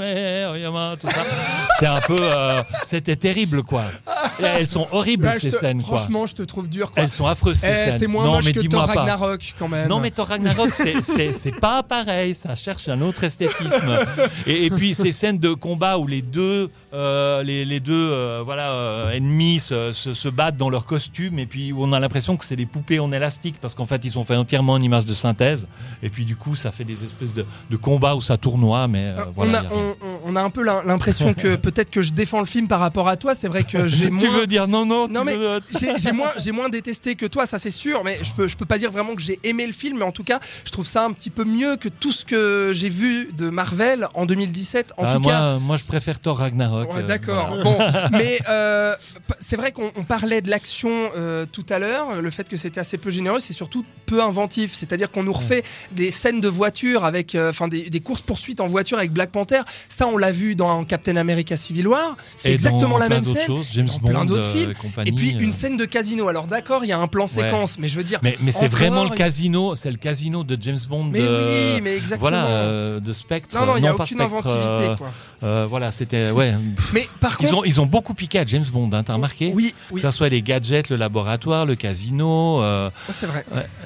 tout 1.00 1.08
ça. 1.10 1.22
C'est 1.80 1.86
un 1.86 2.02
peu, 2.02 2.18
euh, 2.20 2.62
c'était 2.86 3.16
terrible 3.16 3.64
quoi. 3.64 3.84
Et 4.40 4.44
elles 4.44 4.68
sont 4.68 4.88
horribles 4.92 5.26
Là, 5.26 5.34
je 5.34 5.40
ces 5.40 5.50
te- 5.50 5.56
scènes 5.58 5.82
quoi. 5.82 5.98
franchement, 5.98 6.26
je 6.28 6.36
te 6.36 6.42
trouve 6.44 6.68
dur 6.70 6.92
quoi. 6.92 7.04
Elles 7.04 7.10
sont 7.10 7.28
affreuses 7.28 7.58
ces 7.60 7.68
Eh, 7.72 7.76
scènes. 7.76 8.00
c'est 8.00 8.08
moins 8.08 8.26
non 8.26 8.34
moche 8.34 8.46
mais 8.46 8.54
que 8.54 8.68
Thor. 8.68 8.86
Ragnarok 8.88 9.54
quand 9.58 9.68
même. 9.68 9.88
Non, 9.88 10.00
mais 10.00 10.12
Thor 10.12 10.28
Ragnarok, 10.28 10.74
c'est- 10.74 11.60
pas 11.60 11.84
pareil, 11.84 12.36
ça 12.36 12.56
cherche 12.56 12.88
un 12.90 13.02
autre 13.02 13.24
esthétisme. 13.24 13.98
Et, 14.46 14.66
et 14.66 14.70
puis 14.70 14.94
ces 14.94 15.12
scènes 15.12 15.40
de 15.40 15.54
combat 15.54 15.98
où 15.98 16.08
les 16.08 16.22
deux, 16.22 16.70
euh, 16.94 17.44
les, 17.44 17.66
les 17.66 17.80
deux 17.80 17.94
euh, 18.12 18.42
voilà, 18.44 19.10
ennemis 19.14 19.60
se, 19.60 19.94
se- 19.94 20.14
se 20.14 20.30
battent 20.30 20.58
dans 20.58 20.70
leurs 20.70 20.86
costumes, 20.86 21.40
et 21.40 21.46
puis 21.46 21.72
où 21.72 21.84
on 21.84 21.92
a 21.94 22.00
l'impression 22.00 22.38
que 22.38 22.46
c'est 22.46 22.56
des 22.56 22.66
poupées 22.66 23.00
en 23.00 23.12
élastique, 23.12 23.56
parce 23.62 23.76
qu'en 23.76 23.86
fait, 23.86 24.04
ils 24.06 24.12
sont 24.12 24.24
faits 24.24 24.38
entièrement 24.38 24.74
en 24.74 24.82
image 24.82 25.06
de 25.06 25.14
synthèse. 25.14 25.68
Et 26.04 26.10
puis 26.10 26.26
du 26.26 26.36
coup, 26.36 26.56
ça 26.56 26.72
fait 26.72 26.84
des 26.84 27.04
espèces 27.04 27.34
de, 27.34 27.46
de 27.70 27.78
combats 27.78 28.16
où 28.16 28.22
ça 28.22 28.38
tournoie, 28.38 28.88
mais 28.88 29.14
voilà. 29.36 29.64
on, 29.72 29.78
a, 29.78 29.96
on- 30.26 30.36
a 30.36 30.42
un 30.42 30.50
peu 30.50 30.64
l'im- 30.64 30.82
l'impression 30.86 31.34
que 31.34 31.56
peut-être 31.72 31.92
que 31.92 32.02
je 32.02 32.12
défends 32.14 32.40
le 32.40 32.46
film 32.46 32.68
par 32.68 32.80
rapport 32.80 33.08
à 33.08 33.18
toi. 33.18 33.34
C'est 33.36 33.48
vrai 33.48 33.64
que 33.64 33.88
j'ai 33.88 34.06
Tu 34.10 34.12
moins. 34.12 34.30
veux 34.40 34.48
dire 34.48 34.68
non, 34.68 34.86
non, 34.86 35.08
Non, 35.08 35.22
tu 35.22 35.26
mais 35.28 35.36
veux- 35.38 35.60
j'ai 35.98 36.12
moins, 36.12 36.32
j'ai 36.38 36.52
moins 36.52 36.70
détesté 36.70 37.16
que 37.16 37.26
toi, 37.26 37.46
ça 37.46 37.58
c'est 37.58 37.70
sûr, 37.70 38.04
mais 38.04 38.20
je 38.24 38.34
peux, 38.34 38.48
je 38.48 38.58
peux 38.58 38.66
pas 38.66 38.78
dire 38.78 38.92
vraiment 38.92 39.16
que 39.16 39.22
j'ai 39.22 39.40
aimé 39.44 39.66
le 39.68 39.74
film, 39.74 39.98
mais 40.00 40.06
en 40.06 40.12
tout 40.12 40.24
cas, 40.24 40.40
je 40.66 40.72
trouve 40.72 40.86
ça 40.88 41.04
un 41.06 41.12
petit 41.12 41.30
peu 41.30 41.44
mieux 41.44 41.76
que 41.78 41.90
tout 41.90 42.12
ce 42.12 42.26
que 42.26 42.72
j'ai 42.74 42.90
vu 42.90 43.30
de 43.38 43.50
Marvel 43.50 44.08
en 44.14 44.26
2017. 44.26 44.94
En 44.98 45.06
Ah, 45.06 45.14
tout 45.16 45.20
moi, 45.22 45.32
cas, 45.32 45.58
moi, 45.60 45.78
je 45.78 45.86
préfère 45.86 46.20
Thor 46.20 46.38
Ragnarok. 46.40 46.94
Ouais, 46.94 47.02
euh, 47.02 47.04
D'accord. 47.04 47.48
voilà. 47.62 47.64
Bon, 47.64 47.78
mais 48.18 48.40
euh, 48.50 48.96
c'est 49.40 49.56
vrai 49.56 49.72
qu'on 49.72 49.92
on 49.96 50.04
parlait 50.04 50.42
de 50.42 50.50
l'action 50.50 50.90
euh, 51.18 51.46
tout 51.52 51.66
à 51.70 51.80
l'heure. 51.80 52.22
Le 52.22 52.30
fait 52.30 52.48
que 52.50 52.58
c'était 52.58 52.80
assez 52.80 52.98
peu 52.98 53.10
généreux, 53.10 53.40
c'est 53.40 53.54
surtout 53.54 53.86
peu 54.06 54.22
inventif. 54.22 54.74
C'est-à-dire 54.74 55.12
qu'on 55.12 55.24
nous 55.24 55.34
refait 55.34 55.64
des 55.92 56.12
scènes 56.12 56.42
de 56.42 56.48
voiture 56.48 57.06
avec, 57.06 57.36
enfin, 57.36 57.68
des, 57.68 57.90
des 57.90 58.00
courses 58.00 58.22
poursuites 58.22 58.60
en 58.62 58.68
voiture 58.68 58.98
avec 58.98 59.12
Black 59.12 59.32
Panther. 59.32 59.62
Ça, 59.88 60.08
on 60.08 60.18
l'a 60.18 60.32
vu 60.32 60.56
dans 60.56 60.84
Captain 60.84 61.16
America 61.16 61.56
Civil 61.60 61.88
War. 61.88 62.18
C'est 62.36 62.54
exactement 62.54 62.98
la 62.98 63.10
même 63.10 63.24
scène. 63.24 63.46
choses, 63.46 63.68
James 63.72 63.86
dans 63.88 64.00
Bond, 64.00 64.10
plein 64.10 64.26
d'autres 64.26 64.48
euh, 64.48 64.54
films. 64.54 64.72
et 64.72 64.76
compagnie, 64.76 65.10
Et 65.10 65.14
puis 65.14 65.32
une 65.32 65.50
euh. 65.52 65.54
scène 65.54 65.78
de 65.78 65.86
casino. 65.86 66.28
Alors 66.28 66.48
d'accord, 66.48 66.84
il 66.84 66.88
y 66.88 66.92
a 66.92 67.00
un 67.00 67.08
plan 67.08 67.28
séquence, 67.28 67.78
mais 67.80 67.88
je 67.88 67.98
veux 67.98 68.04
dire. 68.04 68.20
Mais, 68.24 68.38
mais 68.42 68.52
c'est 68.52 68.68
vraiment 68.68 69.04
le 69.04 69.10
casino, 69.12 69.76
c'est 69.76 69.92
le 69.92 69.98
casino 69.98 70.44
de 70.44 70.58
James 70.62 70.80
Bond. 70.90 71.04
Mais 71.06 71.20
oui, 71.22 71.82
mais 71.82 71.96
exactement. 71.98 72.30
Voilà, 72.30 72.48
euh, 72.48 73.00
de 73.00 73.14
Spectre. 73.14 73.56
non, 73.60 73.66
non, 73.66 73.78
il 73.78 73.82
n'y 73.82 73.88
a 73.88 73.94
aucune 73.94 74.06
Spectre, 74.18 74.24
inventivité. 74.24 74.84
euh, 74.90 74.96
Quoi. 74.96 75.12
euh, 75.44 75.66
voilà, 75.70 75.92
c'était. 75.92 76.32
Ouais. 76.32 76.54
Mais 76.94 77.08
par 77.20 77.38
Ils 77.40 77.46
contre, 77.48 77.58
ont, 77.60 77.64
ils 77.66 77.80
ont 77.82 77.86
beaucoup 77.86 78.14
piqué 78.14 78.40
à 78.40 78.46
James 78.46 78.66
Bond, 78.72 78.90
hein, 78.94 79.04
t'as 79.04 79.14
remarqué 79.14 79.52
oui, 79.54 79.74
oui, 79.92 80.02
Que 80.02 80.08
ce 80.12 80.16
soit 80.16 80.30
les 80.30 80.42
gadgets, 80.42 80.90
le 80.90 80.96
laboratoire, 80.96 81.66
le 81.66 81.76
casino. 81.76 82.62
euh, 82.62 82.90
c'est 83.12 83.26
vrai. 83.28 83.46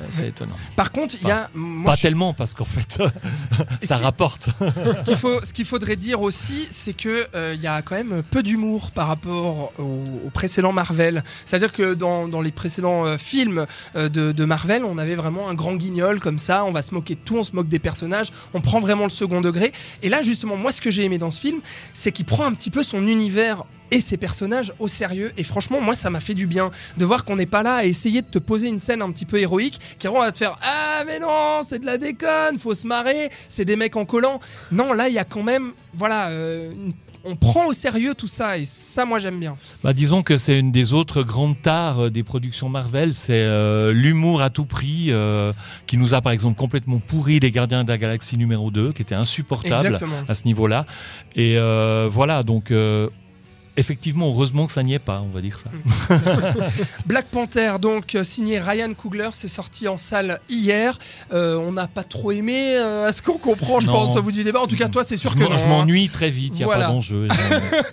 c'est 0.10 0.30
étonnant. 0.30 0.56
Par 0.75 0.92
contre, 0.92 1.15
il 1.22 1.27
y 1.27 1.32
a. 1.32 1.50
pas 1.86 1.98
tellement, 1.98 2.34
parce 2.34 2.53
qu'en 2.53 2.65
fait, 2.65 3.01
ça 3.82 3.98
rapporte. 3.98 4.50
ce 4.60 5.03
qu'il 5.03 5.18
faut, 5.18 5.44
ce 5.44 5.53
qu'il 5.53 5.65
faudrait 5.65 5.96
dire 5.96 6.22
aussi, 6.22 6.68
c'est 6.72 6.94
que 6.94 7.27
euh, 7.36 7.53
il 7.56 7.62
y 7.63 7.67
a 7.67 7.82
quand 7.82 7.96
même 7.96 8.24
peu 8.29 8.43
d'humour 8.43 8.91
par 8.91 9.08
rapport 9.08 9.72
au, 9.79 10.03
au 10.25 10.29
précédent 10.29 10.74
Marvel. 10.74 11.24
C'est-à-dire 11.46 11.72
que 11.72 11.93
dans, 11.93 12.27
dans 12.27 12.41
les 12.41 12.51
précédents 12.51 13.05
euh, 13.05 13.17
films 13.17 13.65
euh, 13.96 14.10
de, 14.10 14.46
Marvel, 14.46 14.84
on 14.86 14.98
avait 14.98 15.15
vraiment 15.15 15.50
un 15.50 15.53
grand 15.53 15.75
guignol 15.75 16.20
comme 16.20 16.39
ça. 16.39 16.65
On 16.65 16.72
va 16.72 16.82
se 16.82 16.93
moquer 16.93 17.15
de 17.15 17.20
tout, 17.22 17.38
on 17.38 17.43
se 17.43 17.55
moque 17.55 17.67
des 17.67 17.79
personnages, 17.79 18.32
on 18.53 18.62
prend 18.62 18.79
vraiment 18.79 19.03
le 19.03 19.10
second 19.10 19.41
degré. 19.41 19.72
Et 20.01 20.10
là, 20.10 20.22
justement, 20.22 20.55
moi, 20.58 20.72
ce 20.72 20.82
que 20.82 20.91
j'ai 20.91 21.03
aimé 21.03 21.17
dans 21.17 21.32
ce 21.32 21.39
film, 21.39 21.60
c'est 21.93 22.12
qu'il 22.12 22.25
prend 22.25 22.46
un 22.46 22.53
petit 22.53 22.70
peu 22.72 22.84
son 22.84 23.05
univers 23.08 23.63
et 23.91 24.00
ses 24.00 24.17
personnages 24.17 24.74
au 24.79 24.88
sérieux. 24.88 25.32
Et 25.38 25.43
franchement, 25.43 25.79
moi, 25.79 25.96
ça 25.96 26.10
m'a 26.10 26.20
fait 26.20 26.34
du 26.34 26.48
bien 26.48 26.72
de 26.98 27.05
voir 27.05 27.24
qu'on 27.25 27.36
n'est 27.36 27.46
pas 27.46 27.62
là 27.62 27.75
à 27.75 27.86
essayer 27.86 28.24
de 28.24 28.27
te 28.27 28.39
poser 28.39 28.67
une 28.70 28.79
scène 28.79 29.03
un 29.03 29.12
petit 29.12 29.25
peu 29.25 29.38
héroïque 29.39 29.79
qui 30.00 30.08
va 30.08 30.32
te 30.32 30.38
faire 30.39 30.55
Ah, 30.63 31.03
mais 31.05 31.20
non, 31.20 31.62
c'est 31.67 31.77
de 31.79 31.86
la 31.86 32.00
déconne, 32.00 32.58
faut 32.58 32.74
se 32.74 32.88
marrer, 32.88 33.29
c'est 33.50 33.65
des 33.65 33.75
mecs 33.75 33.96
en 33.96 34.05
collant. 34.05 34.39
Non, 34.72 34.93
là, 34.93 35.10
il 35.10 35.13
y 35.13 35.20
a 35.20 35.24
quand 35.25 35.43
même, 35.43 35.74
voilà, 35.93 36.29
euh, 36.29 36.72
une- 36.72 36.93
on 37.24 37.36
prend 37.36 37.68
au 37.68 37.74
sérieux 37.74 38.13
tout 38.15 38.27
ça. 38.27 38.58
Et 38.58 38.65
ça, 38.65 39.06
moi, 39.06 39.20
j'aime 39.20 39.39
bien. 39.39 39.56
Bah, 39.84 39.94
disons 39.94 40.24
que 40.24 40.38
c'est 40.38 40.60
une 40.60 40.72
des 40.72 40.94
autres 40.94 41.24
grandes 41.24 41.62
tares 41.62 42.06
euh, 42.06 42.10
des 42.10 42.24
productions 42.24 42.70
Marvel, 42.70 43.13
c'est 43.13 43.34
euh, 43.34 43.92
l'humour 43.94 44.42
à 44.42 44.50
tout 44.50 44.65
prix, 44.65 45.08
euh, 45.10 45.53
qui 45.88 45.98
nous 45.98 46.13
a 46.13 46.22
par 46.22 46.32
exemple 46.32 46.58
complètement 46.58 47.00
pourri 47.00 47.39
les 47.39 47.51
Gardiens 47.51 47.84
de 47.84 47.89
la 47.89 47.98
Galaxie 47.98 48.38
numéro 48.38 48.72
2, 48.72 48.92
qui 48.92 49.01
était 49.01 49.15
insupportable 49.15 49.86
Exactement. 49.88 50.18
à 50.27 50.34
ce 50.34 50.46
niveau-là. 50.46 50.84
Et 51.36 51.58
euh, 51.58 52.08
voilà, 52.12 52.44
donc 52.44 52.72
effectivement, 53.77 54.27
heureusement 54.30 54.68
que 54.68 54.72
ça 54.74 54.84
n'y 54.84 54.94
est 54.94 55.00
pas, 55.00 55.22
on 55.22 55.30
va 55.34 55.42
dire 55.42 55.60
ça. 55.60 55.70
Black 57.06 57.25
Panther, 57.27 57.74
donc 57.82 58.15
euh, 58.15 58.24
signé 58.24 58.60
Ryan 58.60 58.94
Coogler, 58.94 59.30
c'est 59.32 59.48
sorti 59.48 59.88
en 59.88 59.98
salle 59.98 60.39
hier. 60.50 60.98
Euh, 61.34 61.56
on 61.58 61.72
n'a 61.72 61.88
pas 61.88 62.03
trop 62.03 62.32
aimé, 62.32 62.75
euh, 62.77 63.08
à 63.08 63.12
ce 63.13 63.22
qu'on 63.22 63.38
comprend, 63.38 63.80
je 63.80 63.88
Non. 63.88 63.94
pense, 63.94 64.15
au 64.15 64.22
bout 64.22 64.32
du 64.32 64.44
débat. 64.44 64.62
En 64.62 64.68
tout 64.68 64.75
cas, 64.75 64.88
toi, 64.89 65.03
c'est 65.03 65.18
sûr 65.18 65.32
je 65.32 65.36
que 65.38 65.44
non, 65.44 65.58
je 65.58 65.63
hein. 65.63 65.68
m'ennuie 65.68 66.10
très 66.10 66.30
vite, 66.30 66.53
il 66.56 66.58
n'y 66.58 66.63
a 66.63 66.68
Voilà. 66.68 66.86
pas 66.86 66.92
d'enjeu. 66.92 67.27